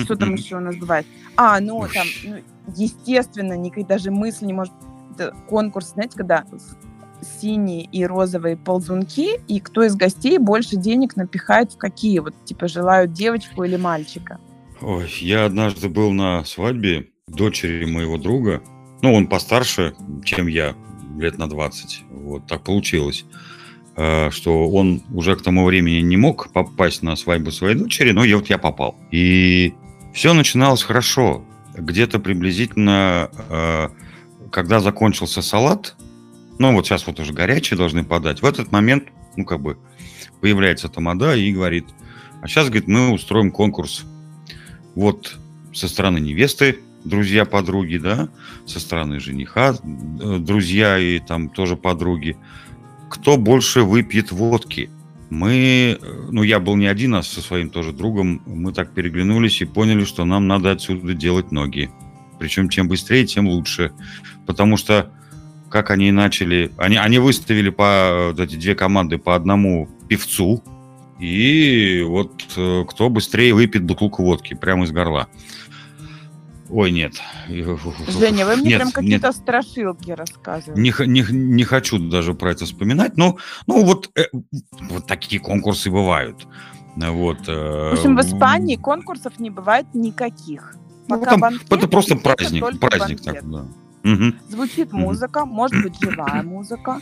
[0.05, 1.07] Что там еще у нас бывает?
[1.37, 2.37] А, ну там, ну,
[2.77, 4.73] естественно, никак даже мысль не может...
[5.15, 6.45] Это конкурс, знаете, когда
[7.23, 12.19] синие и розовые ползунки, и кто из гостей больше денег напихает в какие?
[12.19, 14.39] Вот, типа, желают девочку или мальчика.
[14.81, 18.63] Ой, я однажды был на свадьбе дочери моего друга.
[19.01, 20.75] Ну, он постарше, чем я,
[21.19, 22.05] лет на 20.
[22.11, 23.25] Вот так получилось,
[23.97, 28.25] э, что он уже к тому времени не мог попасть на свадьбу своей дочери, но
[28.25, 28.97] я, вот я попал.
[29.11, 29.75] И
[30.13, 31.45] все начиналось хорошо.
[31.75, 33.89] Где-то приблизительно, э,
[34.51, 35.97] когда закончился салат,
[36.71, 39.79] ну, вот сейчас вот уже горячие должны подать, в этот момент, ну, как бы,
[40.41, 41.87] появляется тамада и говорит,
[42.41, 44.05] а сейчас, говорит, мы устроим конкурс
[44.95, 45.39] вот
[45.73, 48.29] со стороны невесты друзья, подруги, да,
[48.67, 52.37] со стороны жениха э, друзья и там тоже подруги.
[53.11, 54.91] Кто больше выпьет водки?
[55.31, 59.61] Мы, э, ну я был не один, а со своим тоже другом, мы так переглянулись
[59.63, 61.91] и поняли, что нам надо отсюда делать ноги.
[62.39, 63.93] Причем чем быстрее, тем лучше.
[64.47, 65.13] Потому что
[65.73, 70.63] как они начали, они, они выставили по вот эти две команды по одному певцу,
[71.19, 75.29] и вот э, кто быстрее выпьет бутылку водки прямо из горла.
[76.69, 77.15] Ой, нет.
[77.49, 78.95] Женя, вы мне Нет, прям нет.
[78.95, 80.81] какие-то страшилки рассказываете.
[80.81, 84.25] Не, не, не хочу даже про это вспоминать, но ну вот, э,
[84.89, 86.47] вот такие конкурсы бывают.
[86.97, 90.77] Вот, э, В общем, в Испании конкурсов не бывает никаких.
[91.09, 93.43] ну, Пока там банкет, это просто праздник, праздник банкет.
[93.43, 93.67] так, да.
[94.49, 97.01] Звучит музыка, может быть живая музыка.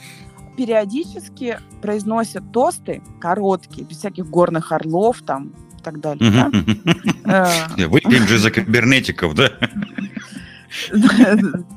[0.57, 6.31] Периодически произносят тосты короткие, без всяких горных орлов там и так далее.
[6.31, 6.49] да.
[6.49, 6.83] Мгм.
[7.25, 9.51] Э, Выпьем же за кибернетиков, да?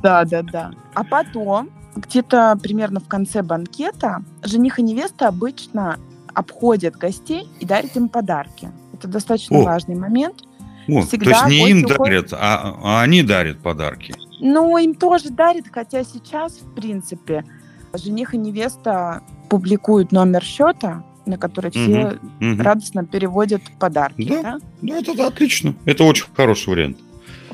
[0.03, 0.71] Да, да, да.
[0.93, 5.97] А потом, где-то примерно в конце банкета, жених и невеста обычно
[6.33, 8.69] обходят гостей и дарят им подарки.
[8.93, 10.43] Это достаточно важный момент.
[10.87, 14.13] О, то есть не им дарят, а, а они дарят подарки.
[14.45, 17.45] Ну, им тоже дарят, хотя сейчас, в принципе,
[17.93, 22.61] жених и невеста публикуют номер счета, на который все Мгм.
[22.61, 24.27] радостно переводят подарки.
[24.27, 24.41] Да.
[24.41, 24.57] да?
[24.81, 25.75] Ну, это да, отлично.
[25.85, 26.97] Это очень хороший вариант.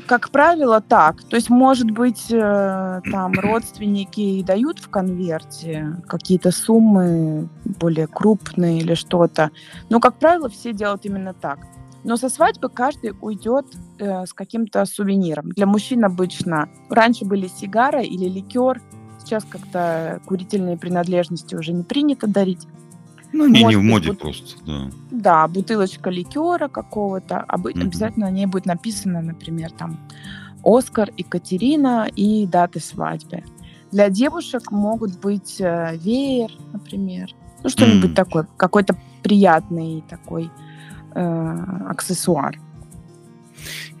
[0.06, 1.22] Как правило, так.
[1.22, 8.78] То есть, может быть, э, там родственники и дают в конверте какие-то суммы более крупные
[8.78, 9.52] или что-то.
[9.90, 11.60] Но, как правило, все делают именно так.
[12.04, 13.66] Но со свадьбы каждый уйдет
[13.98, 15.50] э, с каким-то сувениром.
[15.50, 18.80] Для мужчин обычно раньше были сигара или ликер.
[19.18, 22.66] Сейчас как-то курительные принадлежности уже не принято дарить.
[23.32, 24.90] Ну, не, не в моде вот- просто, да.
[25.10, 27.44] Да, бутылочка ликера какого-то.
[27.48, 27.82] обы- Мгм.
[27.88, 30.00] Обязательно на ней будет написано, например, там
[30.64, 33.44] Оскар, Екатерина и даты свадьбы.
[33.92, 37.30] Для девушек могут быть э, веер, например.
[37.62, 38.14] Ну, что-нибудь М.
[38.14, 38.48] такое.
[38.56, 40.50] Какой-то приятный такой
[41.14, 41.56] э,
[41.88, 42.58] аксессуар.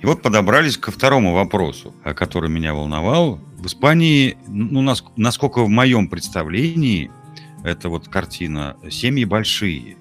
[0.00, 3.38] И вот подобрались ко второму вопросу, который меня волновал.
[3.58, 4.80] В Испании, ну,
[5.16, 7.10] насколько в моем представлении,
[7.62, 9.98] это вот картина, семьи большие.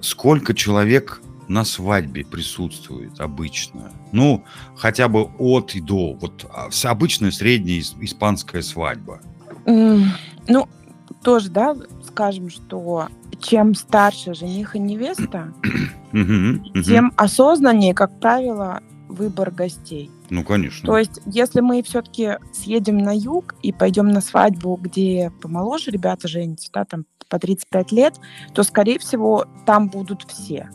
[0.00, 3.92] Сколько человек на свадьбе присутствует обычно?
[4.10, 4.44] Ну,
[4.76, 6.14] хотя бы от и до.
[6.14, 9.20] Вот а, обычная средняя испанская свадьба.
[9.64, 10.68] Ну,
[11.22, 11.76] тоже, да,
[12.18, 13.06] скажем, что
[13.40, 15.52] чем старше жених и невеста,
[16.84, 20.10] тем осознаннее, как правило, выбор гостей.
[20.28, 20.84] Ну, конечно.
[20.84, 26.26] То есть, если мы все-таки съедем на юг и пойдем на свадьбу, где помоложе ребята
[26.26, 28.14] женятся, да, там по 35 лет,
[28.52, 30.68] то, скорее всего, там будут все.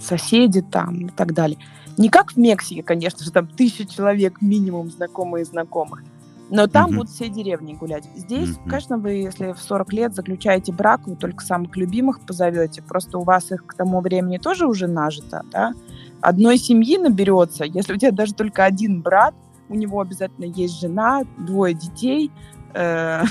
[0.00, 1.58] Соседи там и так далее.
[1.96, 6.04] Не как в Мексике, конечно же, там тысяча человек минимум знакомые знакомых.
[6.50, 6.94] Но там угу.
[6.96, 8.04] будут все деревни гулять.
[8.16, 8.68] Здесь, угу.
[8.68, 12.82] конечно, вы, если в 40 лет заключаете брак, вы только самых любимых позовете.
[12.82, 15.72] Просто у вас их к тому времени тоже уже нажито, да?
[16.20, 17.64] Одной семьи наберется.
[17.64, 19.34] Если у тебя даже только один брат,
[19.68, 22.30] у него обязательно есть жена, двое детей.
[22.74, 23.22] Э,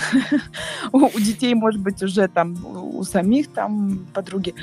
[0.93, 4.55] у детей, может быть, уже там у самих там подруги.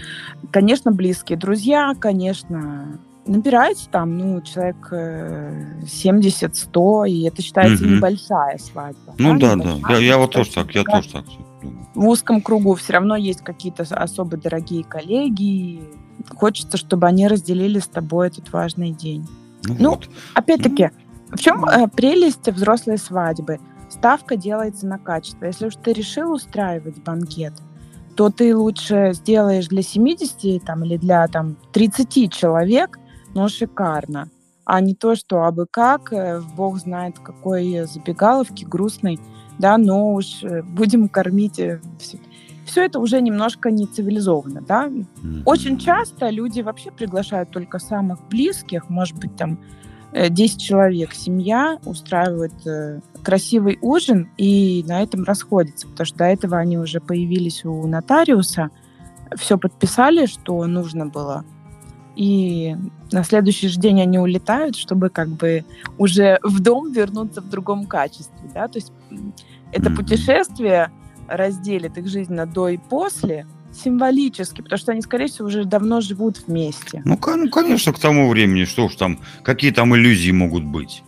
[0.51, 7.95] Конечно, близкие друзья, конечно, набирается там, ну, человек 70-100, э, и это считается угу.
[7.95, 9.15] небольшая свадьба.
[9.19, 9.95] Ну да, да, да.
[9.95, 11.25] Я, я вот тоже так, я тоже так
[11.95, 15.83] В узком кругу все равно есть какие-то особо дорогие коллеги,
[16.35, 19.27] хочется, чтобы они разделили с тобой этот важный день.
[19.65, 20.09] Ну, ну вот.
[20.35, 20.91] опять-таки,
[21.31, 23.59] в чем э, прелесть взрослой свадьбы?
[23.89, 25.47] Ставка делается на качество.
[25.47, 27.53] Если уж ты решил устраивать банкет,
[28.17, 32.99] то ты лучше сделаешь для 70 там, или для там, 30 человек,
[33.37, 34.31] но шикарно.
[34.65, 39.21] А не то, что абы как, э, бог знает какой забегаловки грустной,
[39.59, 42.19] да, но уж э, будем кормить э, все.
[42.65, 44.87] Все это уже немножко не цивилизованно, да.
[44.89, 45.43] Mm-hmm.
[45.45, 49.61] Очень часто люди вообще приглашают только самых близких, может быть, там
[50.13, 52.55] 10 человек, семья устраивает
[53.23, 58.71] красивый ужин и на этом расходится, потому что до этого они уже появились у нотариуса,
[59.37, 61.45] все подписали, что нужно было,
[62.17, 62.77] и
[63.13, 65.65] на следующий же день они улетают, чтобы как бы
[65.99, 68.93] уже в дом вернуться в другом качестве, да, то есть
[69.73, 70.91] это путешествие
[71.29, 76.01] разделит их жизнь на до и после, символически, потому что они, скорее всего, уже давно
[76.01, 77.03] живут вместе.
[77.05, 81.03] Ну, ну конечно, к тому времени, что уж там, какие там иллюзии могут быть.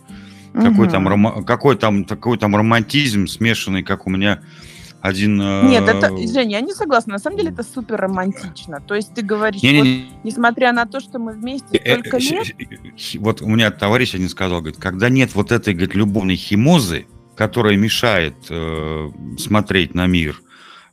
[0.53, 0.91] Какой, угу.
[0.91, 4.41] там, какой, там, какой там романтизм смешанный, как у меня
[5.01, 5.41] один...
[5.41, 7.13] Э, Нет, это, Женя, я не согласна.
[7.13, 8.81] На самом деле это супер романтично.
[8.81, 12.17] То есть ты говоришь, не, вот, не, несмотря на то, что мы вместе э, столько
[12.17, 12.47] э, лет...
[13.15, 17.77] Вот у меня товарищ один сказал, говорит, когда нет вот этой, говорит, любовной химозы, которая
[17.77, 20.41] мешает э, смотреть на мир,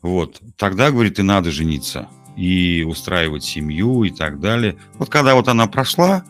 [0.03, 4.77] вот, тогда, говорит, и надо жениться и устраивать семью и так далее.
[4.99, 6.25] Вот когда вот она прошла,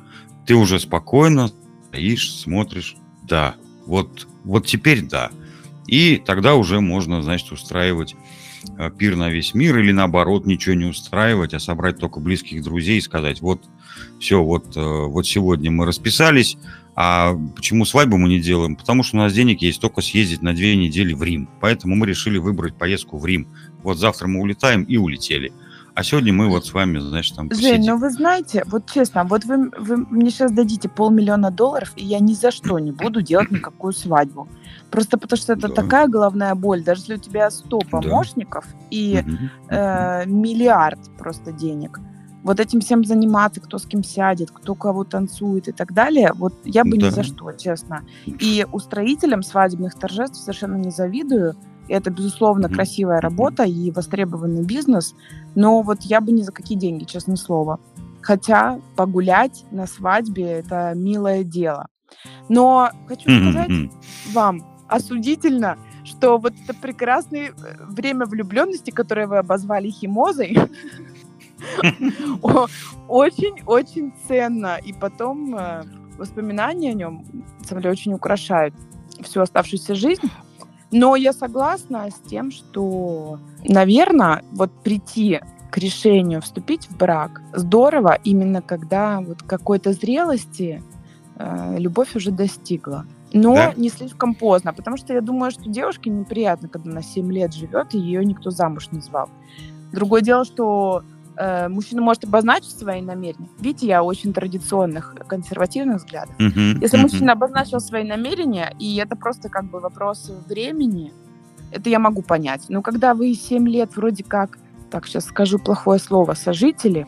[0.47, 1.51] ты уже спокойно
[1.89, 5.31] стоишь, смотришь, да, вот, вот теперь да.
[5.87, 8.17] И тогда уже можно, значит, устраивать
[8.79, 12.99] э, пир на весь мир или наоборот ничего не устраивать, а собрать только близких друзей
[12.99, 13.63] и сказать, вот
[14.19, 16.57] все, вот, э, вот сегодня мы расписались,
[16.99, 18.75] а почему свадьбу мы не делаем?
[18.75, 21.47] Потому что у нас денег есть только съездить на две недели в Рим.
[21.61, 23.49] Поэтому мы решили выбрать поездку в Рим.
[23.83, 25.53] Вот завтра мы улетаем и улетели.
[25.97, 27.71] А сегодня мы вот с вами, значит, там посидим.
[27.71, 32.05] Жень, ну вы знаете, вот честно, вот вы, вы мне сейчас дадите полмиллиона долларов, и
[32.05, 34.47] я ни за что не буду делать никакую свадьбу.
[34.91, 35.75] Просто потому что это да.
[35.75, 36.85] такая головная боль.
[36.85, 38.79] Даже если у тебя 100 помощников да.
[38.91, 39.25] и
[39.71, 41.99] э, миллиард просто денег,
[42.43, 46.53] вот этим всем заниматься, кто с кем сядет, кто кого танцует и так далее, вот
[46.65, 47.07] я бы да.
[47.07, 48.05] ни за что, честно.
[48.27, 51.57] И устроителям свадебных торжеств совершенно не завидую.
[51.89, 55.15] Это, безусловно, красивая работа и востребованный бизнес,
[55.55, 57.79] но вот я бы ни за какие деньги, честное слово.
[58.23, 61.87] Хотя погулять на свадьбе– это милое дело.
[62.49, 63.71] Но хочу сказать
[64.33, 67.53] вам, осудительно, что вот это прекрасное э,
[67.85, 70.57] время влюбленности, которое вы обозвали химозой,
[73.09, 74.79] очень-очень ценно.
[74.85, 75.85] И потом э,
[76.17, 77.25] воспоминания о нем,
[77.59, 78.75] на самом деле, очень украшают
[79.23, 80.31] всю оставшуюся жизнь.
[80.91, 88.19] Но я согласна с тем, что, наверное, вот прийти к решению вступить в брак здорово
[88.25, 90.83] именно когда вот какой-то зрелости
[91.37, 93.73] э, любовь уже достигла но да?
[93.77, 97.95] не слишком поздно, потому что я думаю, что девушке неприятно, когда она 7 лет живет,
[97.95, 99.29] и ее никто замуж не звал.
[99.93, 101.03] Другое дело, что
[101.69, 103.49] мужчина может обозначить свои намерения.
[103.59, 106.35] Видите, я очень традиционных, консервативных взглядов.
[106.39, 107.03] Uh-huh, Если uh-huh.
[107.03, 111.13] мужчина обозначил свои намерения, и это просто как бы вопрос времени,
[111.73, 112.67] это я могу понять.
[112.69, 114.59] Но когда вы 7 лет вроде как,
[114.91, 117.07] так сейчас скажу плохое слово, сожители,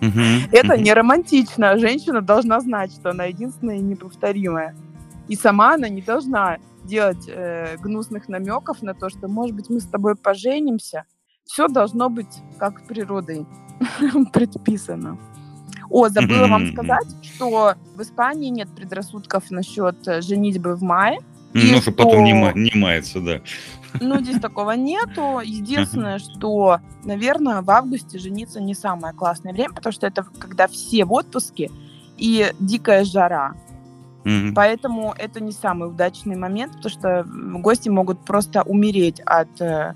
[0.52, 1.78] Это не романтично.
[1.78, 4.74] Женщина должна знать, что она единственная и неповторимая.
[5.28, 9.80] И сама она не должна делать э, гнусных намеков на то, что, может быть, мы
[9.80, 11.04] с тобой поженимся.
[11.46, 13.46] Все должно быть как природой
[14.32, 15.18] предписано.
[15.88, 21.20] О, забыла вам сказать, что в Испании нет предрассудков насчет э, женитьбы в мае.
[21.54, 23.40] Ну, что потом не, не мается, да.
[24.00, 25.40] Ну, здесь такого нету.
[25.42, 31.04] Единственное, что, наверное, в августе жениться не самое классное время, потому что это когда все
[31.04, 31.70] в отпуске
[32.18, 33.54] и дикая жара.
[34.24, 34.52] Mm-hmm.
[34.54, 37.24] Поэтому это не самый удачный момент, потому что
[37.60, 39.94] гости могут просто умереть от э,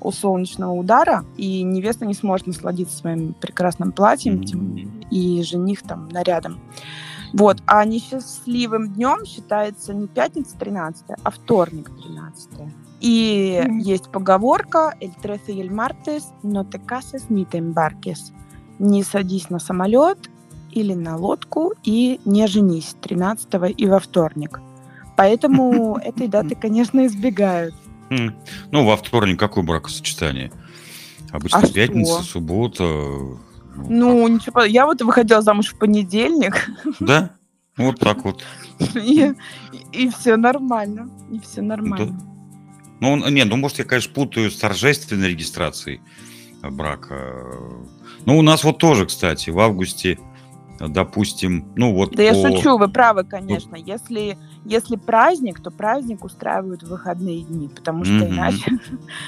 [0.00, 5.08] у солнечного удара, и невеста не сможет насладиться своим прекрасным платьем, mm-hmm.
[5.10, 6.60] и жених там нарядом.
[7.32, 7.62] Вот.
[7.66, 12.50] А несчастливым днем считается не пятница 13, а вторник 13.
[13.00, 13.78] И mm-hmm.
[13.80, 18.32] есть поговорка «El trece y el martes no te cases ni te embarques».
[18.78, 20.30] Не садись на самолет
[20.70, 24.60] или на лодку и не женись 13 и во вторник.
[25.16, 27.74] Поэтому этой даты, конечно, избегают.
[28.10, 30.52] Ну, во вторник какое бракосочетание?
[31.32, 32.22] Обычно а пятница, что?
[32.22, 32.84] суббота.
[32.84, 33.38] Ну,
[33.88, 36.68] ну ничего, я вот выходила замуж в понедельник.
[37.00, 37.30] Да?
[37.76, 38.42] Вот так вот.
[38.94, 39.32] И,
[39.92, 41.10] и все нормально.
[41.30, 42.06] И все нормально.
[42.06, 42.36] Да.
[43.00, 46.00] Ну, нет, ну, может, я, конечно, путаю с торжественной регистрацией
[46.62, 47.44] брака.
[48.24, 50.18] Ну, у нас вот тоже, кстати, в августе,
[50.78, 52.10] допустим, ну вот...
[52.10, 52.20] Да по...
[52.22, 53.76] я шучу, вы правы, конечно.
[53.76, 58.28] Если, если праздник, то праздник устраивают в выходные дни, потому что mm-hmm.
[58.28, 58.78] иначе,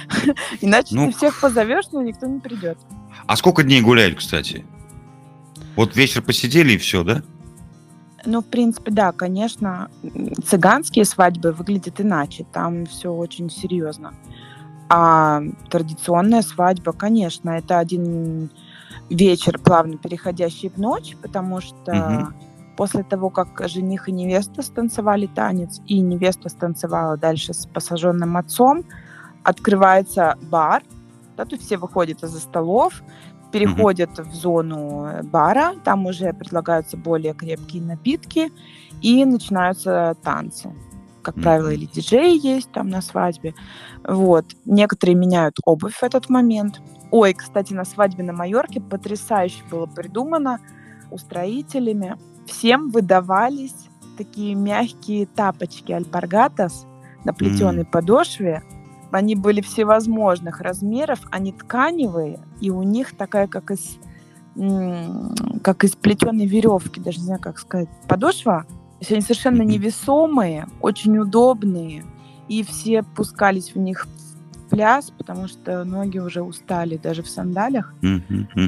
[0.61, 1.07] иначе ну...
[1.07, 2.79] ты всех позовешь, но никто не придет.
[3.27, 4.65] А сколько дней гуляют, кстати?
[5.77, 7.23] Вот вечер посидели и все, да?
[8.25, 9.91] Ну, в принципе, да, конечно,
[10.45, 14.13] цыганские свадьбы выглядят иначе, там все очень серьезно.
[14.89, 18.51] А традиционная свадьба, конечно, это один
[19.11, 22.33] вечер, плавно переходящий в ночь, потому что угу.
[22.77, 28.85] после того, как жених и невеста станцевали танец, и невеста станцевала дальше с посаженным отцом,
[29.43, 30.83] открывается бар,
[31.37, 33.03] да, тут все выходят из-за столов,
[33.53, 34.31] переходят mm-hmm.
[34.31, 38.53] в зону э, бара, там уже предлагаются более крепкие напитки,
[39.01, 40.75] и начинаются танцы.
[41.29, 41.43] Как mm-hmm.
[41.43, 43.55] правило, или диджеи есть там на свадьбе.
[44.03, 44.47] Вот.
[44.65, 46.81] Некоторые меняют обувь в этот момент.
[47.11, 50.59] Ой, кстати, на свадьбе на Майорке потрясающе было придумано
[51.11, 52.17] устроителями.
[52.47, 53.75] Всем выдавались
[54.17, 56.87] такие мягкие тапочки альпаргатос
[57.25, 57.91] на плетеной mm-hmm.
[57.91, 58.63] подошве,
[59.11, 63.99] они были всевозможных размеров, они тканевые, и у них такая, как из,
[65.63, 68.67] как из плетеной веревки, даже не знаю, как сказать, подошва.
[69.01, 72.05] Есть они совершенно невесомые, очень удобные,
[72.49, 77.95] и все пускались в них в пляс, потому что ноги уже устали даже в сандалях.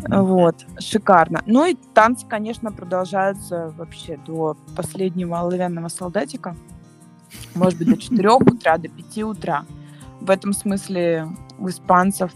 [0.08, 1.42] Вот, шикарно.
[1.46, 6.56] Ну и танцы, конечно, продолжаются вообще до последнего оловянного солдатика.
[7.54, 9.64] Может быть, до 4 утра, до 5 утра
[10.20, 11.28] в этом смысле
[11.58, 12.30] у испанцев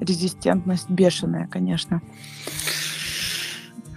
[0.00, 2.02] резистентность бешеная, конечно.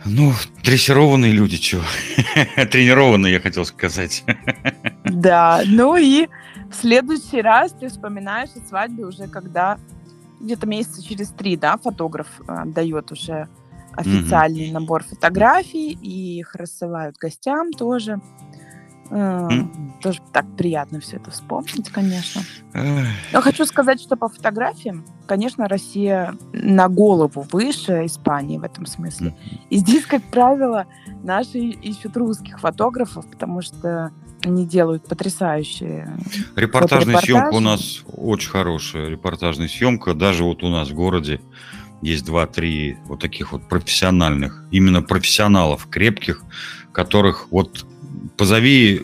[0.06, 0.34] Ну,
[0.64, 1.84] дрессированные люди, чего?
[2.72, 4.24] Тренированные, я хотел сказать.
[5.06, 6.28] Да, ну и
[6.72, 9.78] в следующий раз ты вспоминаешь о свадьбе уже когда
[10.40, 13.48] где-то месяца через три, да, фотограф э, дает уже
[13.94, 14.74] официальный mm-hmm.
[14.74, 18.20] набор фотографий, и их рассылают гостям тоже.
[19.12, 20.00] Mm.
[20.02, 22.42] Тоже так приятно все это вспомнить, конечно.
[22.74, 29.36] Но хочу сказать, что по фотографиям, конечно, Россия на голову выше Испании в этом смысле.
[29.70, 30.86] И здесь, как правило,
[31.24, 34.12] наши ищут русских фотографов, потому что
[34.44, 36.10] они делают потрясающие
[36.56, 39.10] Репортажная съемка у нас очень хорошая.
[39.10, 40.14] Репортажная съемка.
[40.14, 41.42] Даже вот у нас в городе
[42.02, 46.44] есть два-три вот таких вот профессиональных, именно профессионалов крепких,
[46.92, 47.86] которых вот
[48.38, 49.02] позови, э,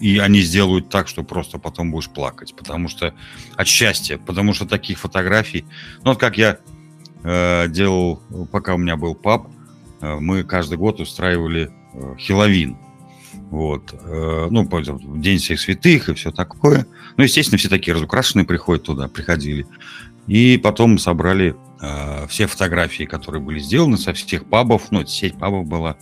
[0.00, 3.14] и они сделают так, что просто потом будешь плакать, потому что
[3.56, 5.64] от счастья, потому что таких фотографий,
[6.04, 6.58] ну вот как я
[7.22, 9.48] э, делал, пока у меня был пап,
[10.00, 12.76] э, мы каждый год устраивали э, Хиловин,
[13.50, 14.68] вот, э, ну,
[15.18, 16.86] День всех святых и все такое.
[17.16, 19.66] Ну, естественно, все такие разукрашенные приходят туда, приходили.
[20.26, 25.66] И потом собрали э, все фотографии, которые были сделаны со всех пабов, ну, сеть пабов
[25.66, 25.96] была,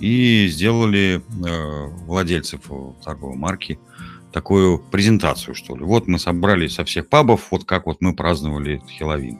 [0.00, 2.62] и сделали э, владельцев
[3.04, 3.78] торговой марки
[4.32, 5.84] такую презентацию, что ли.
[5.84, 9.38] Вот мы собрали со всех пабов, вот как вот мы праздновали Хеловин.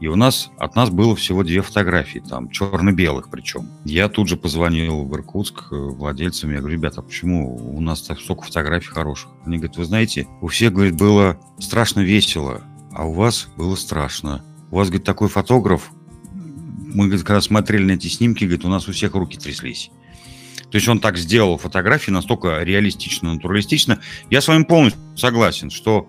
[0.00, 3.68] И у нас, от нас было всего две фотографии, там, черно-белых причем.
[3.84, 8.02] Я тут же позвонил в Иркутск э, владельцам, я говорю, ребята, а почему у нас
[8.02, 9.30] так столько фотографий хороших?
[9.44, 12.62] Они говорят, вы знаете, у всех, говорит, было страшно весело,
[12.92, 14.44] а у вас было страшно.
[14.72, 15.92] У вас, говорит, такой фотограф,
[16.94, 19.90] мы когда смотрели на эти снимки, говорит, у нас у всех руки тряслись.
[20.70, 24.00] То есть он так сделал фотографии настолько реалистично, натуралистично.
[24.30, 26.08] Я с вами полностью согласен, что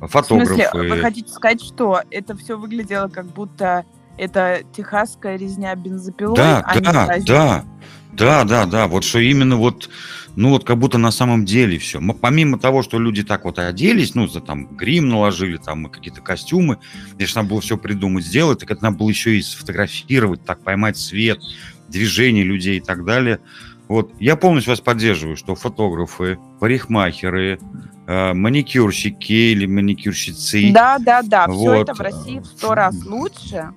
[0.00, 0.54] фотографы...
[0.54, 3.84] В смысле, вы хотите сказать, что это все выглядело как будто
[4.16, 6.36] это техасская резня бензопилой?
[6.36, 7.64] Да, а да, да,
[8.12, 8.86] да, да, да.
[8.86, 9.90] Вот что именно вот,
[10.36, 12.00] ну вот как будто на самом деле все.
[12.20, 16.78] Помимо того, что люди так вот оделись, ну, за там грим наложили, там какие-то костюмы,
[17.12, 20.96] конечно, надо было все придумать, сделать, так это надо было еще и сфотографировать, так поймать
[20.96, 21.40] свет,
[21.88, 23.40] движение людей и так далее.
[23.88, 27.58] Вот, я полностью вас поддерживаю, что фотографы, парикмахеры,
[28.06, 30.70] э, маникюрщики или маникюрщицы.
[30.72, 31.56] Да, да, да, вот.
[31.56, 33.70] все это в России в сто раз лучше.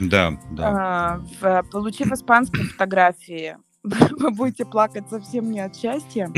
[0.00, 1.22] Да, да.
[1.42, 6.30] А, получив испанские фотографии, вы будете плакать совсем не от счастья.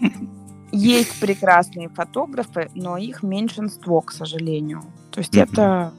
[0.72, 4.82] Есть прекрасные фотографы, но их меньшинство, к сожалению.
[5.12, 5.92] То есть это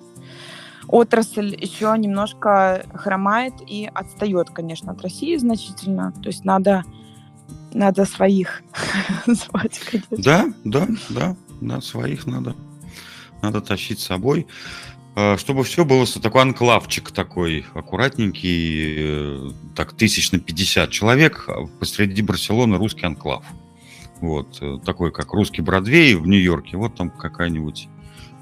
[0.87, 6.11] отрасль еще немножко хромает и отстает, конечно, от России значительно.
[6.21, 6.83] То есть надо,
[7.73, 8.63] надо своих
[9.25, 10.17] звать, конечно.
[10.17, 12.55] Да, да, да, да, своих надо,
[13.41, 14.47] надо тащить с собой.
[15.15, 21.65] А, чтобы все было такой анклавчик такой, аккуратненький, э, так, тысяч на 50 человек, а
[21.79, 23.45] посреди Барселоны русский анклав.
[24.19, 27.87] Вот, э, такой, как русский Бродвей в Нью-Йорке, вот там какая-нибудь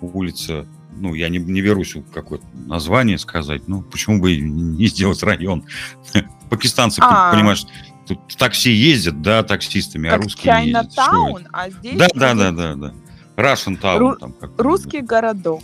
[0.02, 5.66] улица ну, я не, не берусь какое-то название сказать, ну, почему бы не сделать район?
[6.50, 7.66] Пакистанцы, а понимаешь,
[8.08, 10.96] тут такси ездят, да, таксистами, а русские не ездят.
[10.96, 11.98] Таун, а здесь...
[11.98, 12.94] Да, да, да, да, да.
[13.36, 13.98] Russian Town.
[14.00, 15.62] Ру- там русский городок.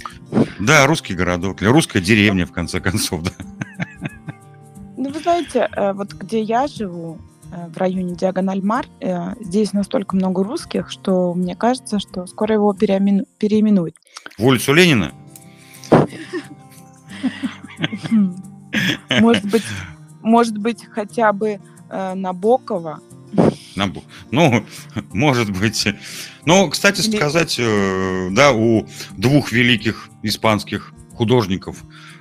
[0.60, 1.62] Да, русский городок.
[1.62, 3.32] Или русская деревня, в конце концов, да.
[4.98, 7.20] Ну, вы знаете, э, вот где я живу,
[7.52, 12.74] э, в районе Диагональ-Мар, э, здесь настолько много русских, что мне кажется, что скоро его
[12.74, 13.96] переимену- переименуют.
[14.38, 15.14] В улицу Ленина?
[19.10, 19.64] Может быть,
[20.22, 21.60] может быть, хотя бы
[21.90, 23.00] э, Набокова.
[23.76, 24.04] Набо...
[24.32, 24.66] Ну,
[25.14, 25.88] может быть.
[26.46, 31.78] Ну, кстати сказать, э, да, у двух великих испанских художников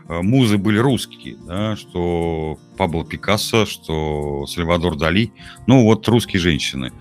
[0.09, 5.33] э, музы были русские, да, что Пабло Пикассо, что Сальвадор Дали.
[5.67, 6.93] Ну, вот русские женщины.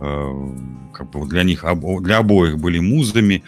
[0.00, 0.30] Э,
[0.92, 1.64] как бы для них,
[2.00, 3.42] для обоих были музами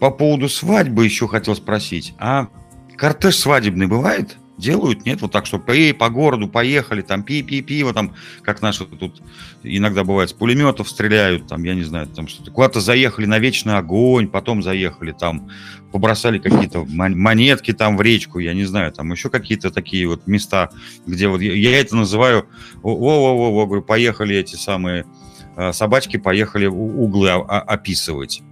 [0.00, 2.14] по поводу свадьбы еще хотел спросить.
[2.18, 2.48] А
[2.96, 4.36] кортеж свадебный бывает?
[4.60, 5.22] Делают, нет?
[5.22, 9.22] Вот так, что эй, по городу поехали, там пи-пи, пиво, там, как наши тут
[9.62, 12.50] иногда бывает, с пулеметов стреляют, там, я не знаю, там что-то.
[12.50, 15.48] Куда-то заехали на вечный огонь, потом заехали, там,
[15.92, 20.70] побросали какие-то монетки там в речку, я не знаю, там еще какие-то такие вот места,
[21.06, 22.46] где вот, я это называю,
[22.82, 25.06] во-во-во, говорю, поехали эти самые
[25.56, 28.42] э, собачки, поехали углы описывать.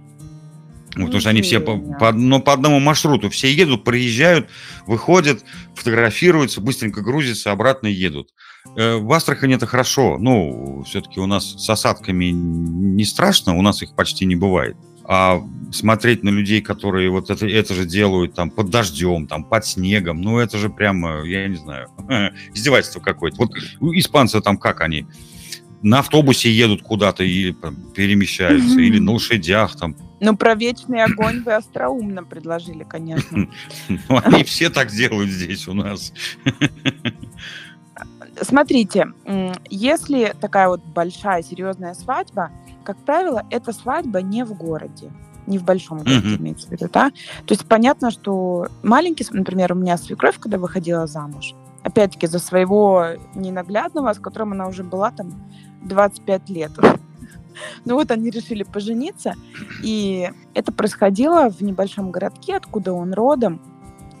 [0.95, 4.49] Ну, потому что они все по, по, ну, по одному маршруту все едут, проезжают,
[4.87, 5.43] выходят,
[5.75, 8.29] фотографируются, быстренько грузятся, обратно едут.
[8.75, 10.17] Э, в Астрахани это хорошо.
[10.19, 14.75] Ну, все-таки у нас с осадками не страшно, у нас их почти не бывает.
[15.11, 19.65] А смотреть на людей, которые вот это, это же делают там под дождем, там под
[19.65, 21.89] снегом, ну это же прямо, я не знаю,
[22.53, 23.37] издевательство какое-то.
[23.37, 23.51] Вот
[23.95, 25.07] испанцы там как они?
[25.81, 27.53] На автобусе едут куда-то и
[27.95, 28.83] перемещаются, mm-hmm.
[28.83, 29.95] или на лошадях там.
[30.19, 33.47] Ну, про вечный огонь вы остроумно предложили, конечно.
[33.87, 36.13] Ну, они все так делают здесь у нас.
[38.41, 39.07] Смотрите,
[39.69, 42.51] если такая вот большая, серьезная свадьба,
[42.83, 45.11] как правило, эта свадьба не в городе
[45.49, 47.09] не в большом городе имеется в виду, да?
[47.09, 53.07] То есть понятно, что маленький, например, у меня свекровь, когда выходила замуж, опять-таки за своего
[53.33, 55.43] ненаглядного, с которым она уже была там
[55.83, 56.71] 25 лет.
[57.83, 59.33] Ну вот они решили пожениться,
[59.83, 63.61] и это происходило в небольшом городке, откуда он родом.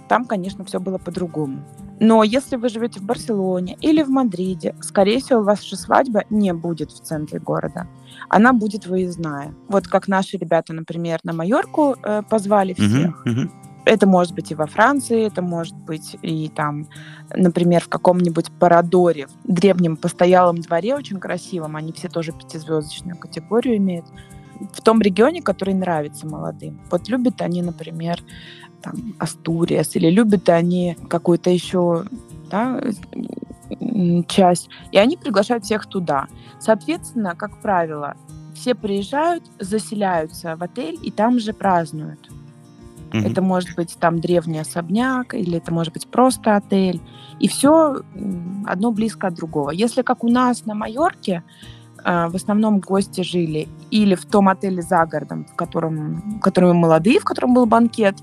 [0.09, 1.63] Там, конечно, все было по-другому.
[1.99, 6.91] Но если вы живете в Барселоне или в Мадриде, скорее всего, ваша свадьба не будет
[6.91, 7.87] в центре города.
[8.29, 9.53] Она будет выездная.
[9.67, 13.25] Вот как наши ребята, например, на Майорку э, позвали всех.
[13.25, 13.49] Uh-huh, uh-huh.
[13.89, 16.87] Это может быть и во Франции, это может быть и там,
[17.35, 21.75] например, в каком-нибудь Парадоре, древнем постоялом дворе, очень красивом.
[21.75, 24.05] Они все тоже пятизвездочную категорию имеют.
[24.73, 26.79] В том регионе, который нравится молодым.
[26.91, 28.21] Вот любят они, например,
[28.83, 32.05] там, Астуриас, или любят они какую-то еще
[32.51, 32.79] да,
[34.27, 34.69] часть.
[34.91, 36.27] И они приглашают всех туда.
[36.59, 38.15] Соответственно, как правило,
[38.53, 42.29] все приезжают, заселяются в отель и там же празднуют.
[43.11, 43.31] Mm-hmm.
[43.31, 47.01] Это может быть там древний особняк, или это может быть просто отель.
[47.39, 48.01] И все
[48.65, 49.71] одно близко от другого.
[49.71, 51.43] Если как у нас на Майорке,
[52.03, 56.77] э, в основном гости жили или в том отеле за городом, в котором, в котором
[56.77, 58.15] молодые, в котором был банкет,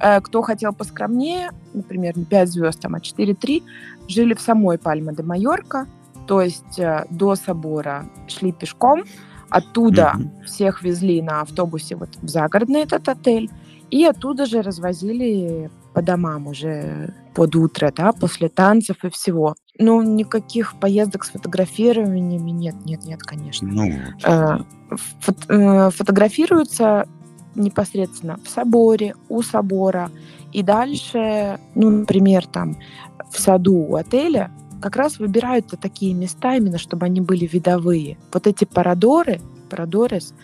[0.00, 3.62] Э, кто хотел поскромнее, например, не 5 звезд, там, а 4-3,
[4.08, 5.86] жили в самой Пальма де Майорка,
[6.26, 9.04] то есть э, до собора шли пешком,
[9.50, 10.44] оттуда mm-hmm.
[10.44, 13.50] всех везли на автобусе вот в загородный этот отель,
[13.90, 19.54] и оттуда же развозили по домам уже под утро, да, после танцев и всего.
[19.78, 23.68] Ну, никаких поездок с фотографированиями нет, нет, нет, конечно.
[23.68, 23.92] Ну,
[24.24, 24.58] э,
[25.20, 27.06] фото, фотографируются
[27.54, 30.10] непосредственно в соборе, у собора.
[30.52, 32.76] И дальше, ну, например, там
[33.30, 38.18] в саду у отеля как раз выбирают такие места именно, чтобы они были видовые.
[38.32, 40.34] Вот эти парадоры, парадорес,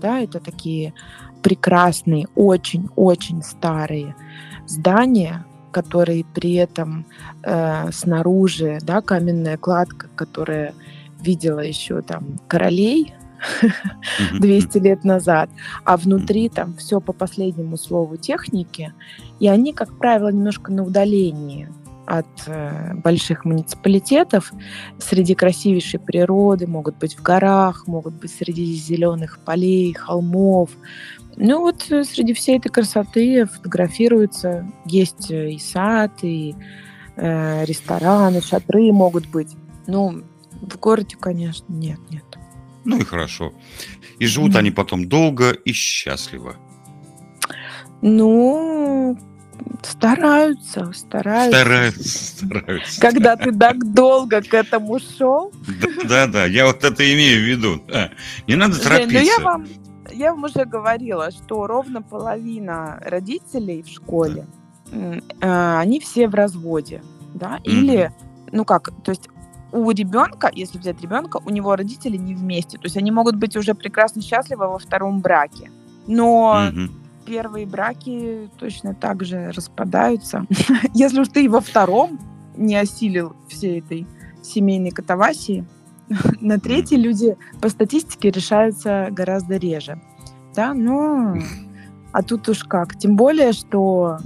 [0.00, 0.94] да, это такие
[1.42, 4.14] прекрасные, очень-очень старые
[4.66, 7.06] здания, которые при этом
[7.42, 10.74] э, снаружи, да, каменная кладка, которая
[11.20, 13.14] видела еще там королей
[14.38, 15.50] 200 лет назад,
[15.84, 18.92] а внутри там все по последнему слову техники,
[19.40, 21.68] и они, как правило, немножко на удалении
[22.06, 24.52] от э, больших муниципалитетов,
[24.98, 30.70] среди красивейшей природы, могут быть в горах, могут быть среди зеленых полей, холмов.
[31.36, 36.54] Ну вот э, среди всей этой красоты фотографируются, есть э, и сад, и
[37.16, 39.56] э, рестораны, шатры могут быть.
[39.86, 40.22] Ну,
[40.60, 42.24] в городе, конечно, нет, нет.
[42.84, 43.52] Ну и хорошо.
[44.18, 44.58] И живут mm.
[44.58, 46.56] они потом долго и счастливо.
[48.02, 49.16] Ну,
[49.82, 51.60] стараются, стараются.
[51.60, 53.00] Стараются, стараются.
[53.00, 55.52] Когда ты так долго к этому шел.
[56.04, 57.82] Да, да, я вот это имею в виду.
[58.48, 59.18] Не надо торопиться.
[59.18, 59.66] Ну я вам,
[60.10, 64.46] я вам уже говорила, что ровно половина родителей в школе,
[64.90, 67.02] э, они все в разводе,
[67.34, 68.12] да, или,
[68.50, 69.28] ну как, то есть
[69.72, 72.76] у ребенка, если взять ребенка, у него родители не вместе.
[72.76, 75.70] То есть они могут быть уже прекрасно счастливы во втором браке.
[76.06, 76.92] Но угу.
[77.24, 80.44] первые браки точно так же распадаются.
[80.94, 82.20] если уж ты во втором
[82.56, 84.06] не осилил всей этой
[84.42, 85.64] семейной катавасии,
[86.40, 90.00] на третьей люди по статистике решаются гораздо реже.
[90.54, 91.36] Да, ну,
[92.12, 92.98] а тут уж как.
[92.98, 94.18] Тем более, что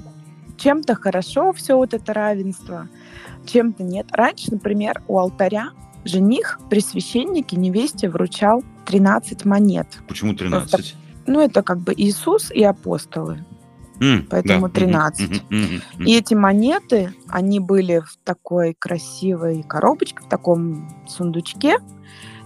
[0.57, 2.89] чем-то хорошо все вот это равенство–
[3.47, 4.07] чем-то нет.
[4.13, 5.71] Раньше, например, у алтаря
[6.05, 9.87] жених при священнике невесте вручал 13 монет.
[10.07, 10.71] Почему 13?
[10.71, 10.97] Просто,
[11.27, 13.45] ну, это как бы Иисус и апостолы.
[14.01, 14.75] Mm, Поэтому да.
[14.75, 15.31] 13.
[15.31, 21.79] Mm-hmm, mm-hmm, И эти монеты, они были в такой красивой коробочке, в таком сундучке,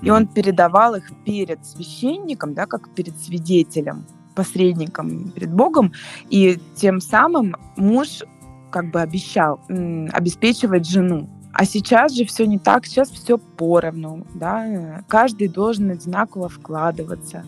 [0.03, 5.93] и он передавал их перед священником, да, как перед свидетелем, посредником перед Богом,
[6.29, 8.23] и тем самым муж
[8.71, 11.29] как бы обещал обеспечивать жену.
[11.53, 17.45] А сейчас же все не так, сейчас все поровну, да, каждый должен одинаково вкладываться.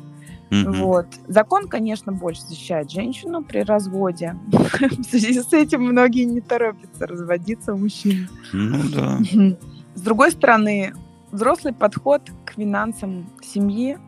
[0.52, 0.82] Mm-hmm.
[0.82, 1.06] Вот.
[1.28, 4.36] Закон, конечно, больше защищает женщину при разводе.
[4.48, 8.28] В связи с этим многие не торопятся разводиться мужчин.
[8.52, 9.18] Ну да.
[9.94, 10.92] С другой стороны,
[11.30, 13.98] взрослый подход к финансам семьи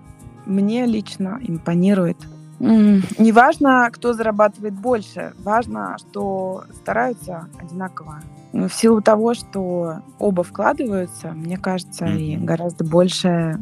[0.44, 2.18] мне лично импонирует.
[2.58, 8.22] Не важно, кто зарабатывает больше, важно, что стараются одинаково.
[8.52, 12.18] В силу того, что оба вкладываются, мне кажется, mm-hmm.
[12.20, 13.58] и гораздо больше,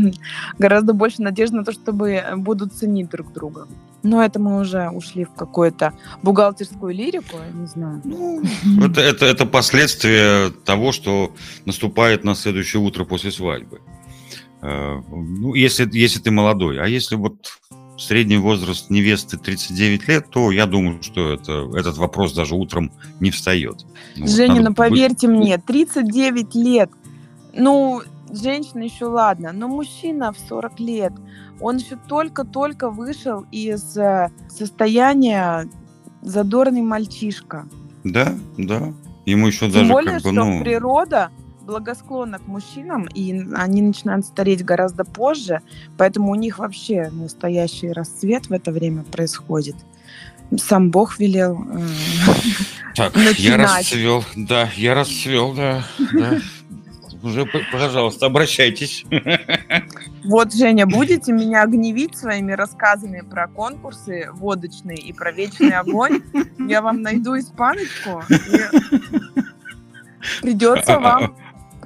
[0.58, 3.66] гораздо больше надежды на то, чтобы будут ценить друг друга.
[4.04, 8.00] Но это мы уже ушли в какую-то бухгалтерскую лирику, я не знаю.
[8.04, 8.40] Ну,
[8.84, 11.34] это, это, это последствия того, что
[11.64, 13.80] наступает на следующее утро после свадьбы.
[14.62, 16.80] Э, ну, если, если ты молодой.
[16.80, 17.58] А если вот
[17.98, 23.30] средний возраст невесты 39 лет, то я думаю, что это, этот вопрос даже утром не
[23.30, 23.84] встает.
[24.16, 25.36] Ну, Женя, вот, ну поверьте быть...
[25.36, 26.90] мне, 39 лет,
[27.52, 31.12] ну, женщина еще ладно, но мужчина в 40 лет,
[31.60, 35.68] он еще только-только вышел из э, состояния
[36.22, 37.66] задорный мальчишка.
[38.04, 38.92] Да, да.
[39.26, 40.60] Ему еще Тем даже более, как бы, что ну...
[40.62, 41.30] природа
[41.68, 45.60] благосклонна к мужчинам, и они начинают стареть гораздо позже,
[45.98, 49.76] поэтому у них вообще настоящий расцвет в это время происходит.
[50.56, 51.86] Сам Бог велел э,
[52.96, 53.38] Так, начинать.
[53.38, 56.38] я расцвел, да, я расцвел, да, да.
[57.22, 59.04] Уже, пожалуйста, обращайтесь.
[60.24, 66.22] Вот, Женя, будете меня гневить своими рассказами про конкурсы водочные и про вечный огонь?
[66.58, 68.22] Я вам найду испаночку.
[70.42, 71.36] И придется вам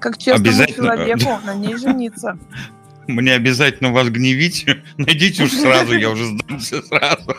[0.02, 2.38] как честному человеку на ней жениться.
[3.08, 4.66] Мне обязательно вас гневить.
[4.96, 7.36] Найдите уж сразу, я уже сдамся сразу.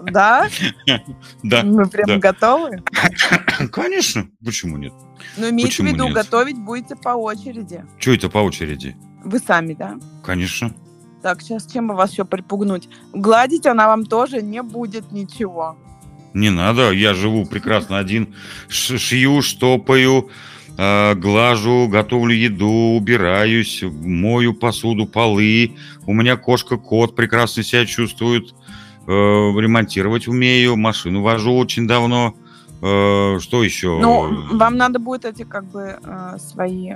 [0.00, 0.48] Да?
[1.42, 1.62] Да.
[1.62, 2.18] Мы прям да.
[2.18, 2.82] готовы?
[3.72, 4.28] Конечно.
[4.44, 4.92] Почему нет?
[5.36, 6.14] Но имейте Почему в виду, нет?
[6.14, 7.84] готовить будете по очереди.
[7.98, 8.96] Что это по очереди?
[9.24, 9.98] Вы сами, да?
[10.24, 10.74] Конечно.
[11.22, 12.88] Так, сейчас чем бы вас еще припугнуть?
[13.12, 15.76] Гладить она вам тоже не будет ничего.
[16.32, 18.34] Не надо, я живу прекрасно один,
[18.68, 20.30] шью, штопаю,
[21.14, 25.72] глажу, готовлю еду, убираюсь, мою посуду, полы.
[26.06, 28.54] У меня кошка-кот прекрасно себя чувствует,
[29.06, 32.34] э, ремонтировать умею, машину вожу очень давно.
[32.82, 33.98] Э, что еще?
[34.00, 36.94] Ну, вам надо будет эти как бы э, свои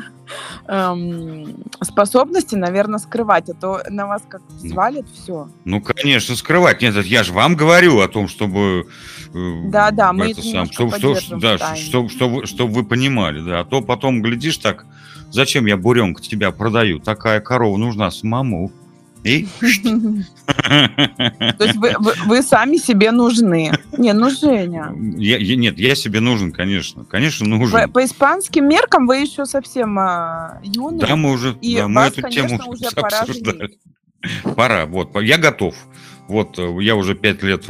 [0.66, 5.48] эм, способности, наверное, скрывать, а то на вас как свалит все.
[5.64, 6.80] Ну, конечно, скрывать.
[6.80, 8.88] Нет, я же вам говорю о том, чтобы...
[9.34, 13.60] э, Да-да, мы это сам, поддержим в да, чтоб- чтобы, чтобы вы понимали, да.
[13.60, 14.86] А то потом глядишь так,
[15.30, 17.00] зачем я, Буренка, тебя продаю?
[17.00, 18.72] Такая корова нужна самому.
[19.24, 19.46] И...
[20.46, 23.72] То есть вы, вы- вы сами себе нужны.
[23.96, 24.94] Не, ну Женя.
[25.16, 27.04] Я- я- нет, я себе нужен, конечно.
[27.04, 27.90] Конечно, По, нужен.
[27.90, 31.00] по испанским меркам вы еще совсем а, юный.
[31.00, 33.78] Да, мы уже, И да, мы вас, эту конечно, тему уже пора обсуждали.
[34.56, 35.74] Пора, вот, я готов.
[36.26, 37.66] Вот, э, я уже пять лет,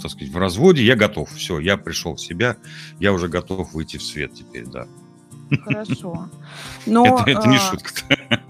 [0.00, 1.30] так сказать, в разводе, я готов.
[1.32, 2.56] Все, я пришел в себя,
[3.00, 4.86] я уже готов выйти в свет теперь, да.
[5.64, 6.28] Хорошо.
[6.86, 7.90] Но, это, это не а, шутка.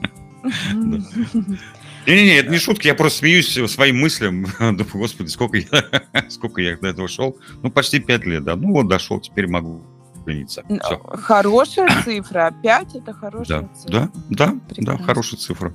[2.09, 4.45] Не-не-не, это не шутка, я просто смеюсь своим мыслям.
[4.59, 5.69] Думаю, Господи, сколько я,
[6.31, 7.37] сколько я до этого шел.
[7.63, 8.57] Ну, почти пять лет, да.
[8.57, 9.83] Ну, вот дошел, теперь могу
[10.27, 10.65] жениться.
[10.69, 10.79] Ну.
[11.13, 12.55] Хорошая цифра.
[12.63, 14.11] Пять это хорошая Да, цифра.
[14.31, 15.75] да, да, да, хорошая цифра.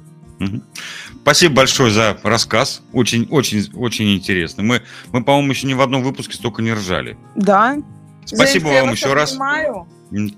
[1.21, 2.81] Спасибо большое за рассказ.
[2.91, 4.63] Очень, очень, очень интересно.
[4.63, 4.81] Мы,
[5.11, 7.17] мы, по-моему, еще ни в одном выпуске столько не ржали.
[7.36, 7.77] Да.
[8.25, 9.31] Спасибо я вам еще раз.
[9.31, 9.88] обнимаю.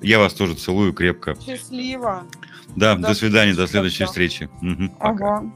[0.01, 1.35] Я вас тоже целую крепко.
[1.43, 2.23] Счастливо.
[2.75, 4.49] Да, До до свидания, до следующей встречи.
[4.99, 5.37] Пока.
[5.39, 5.51] Ага.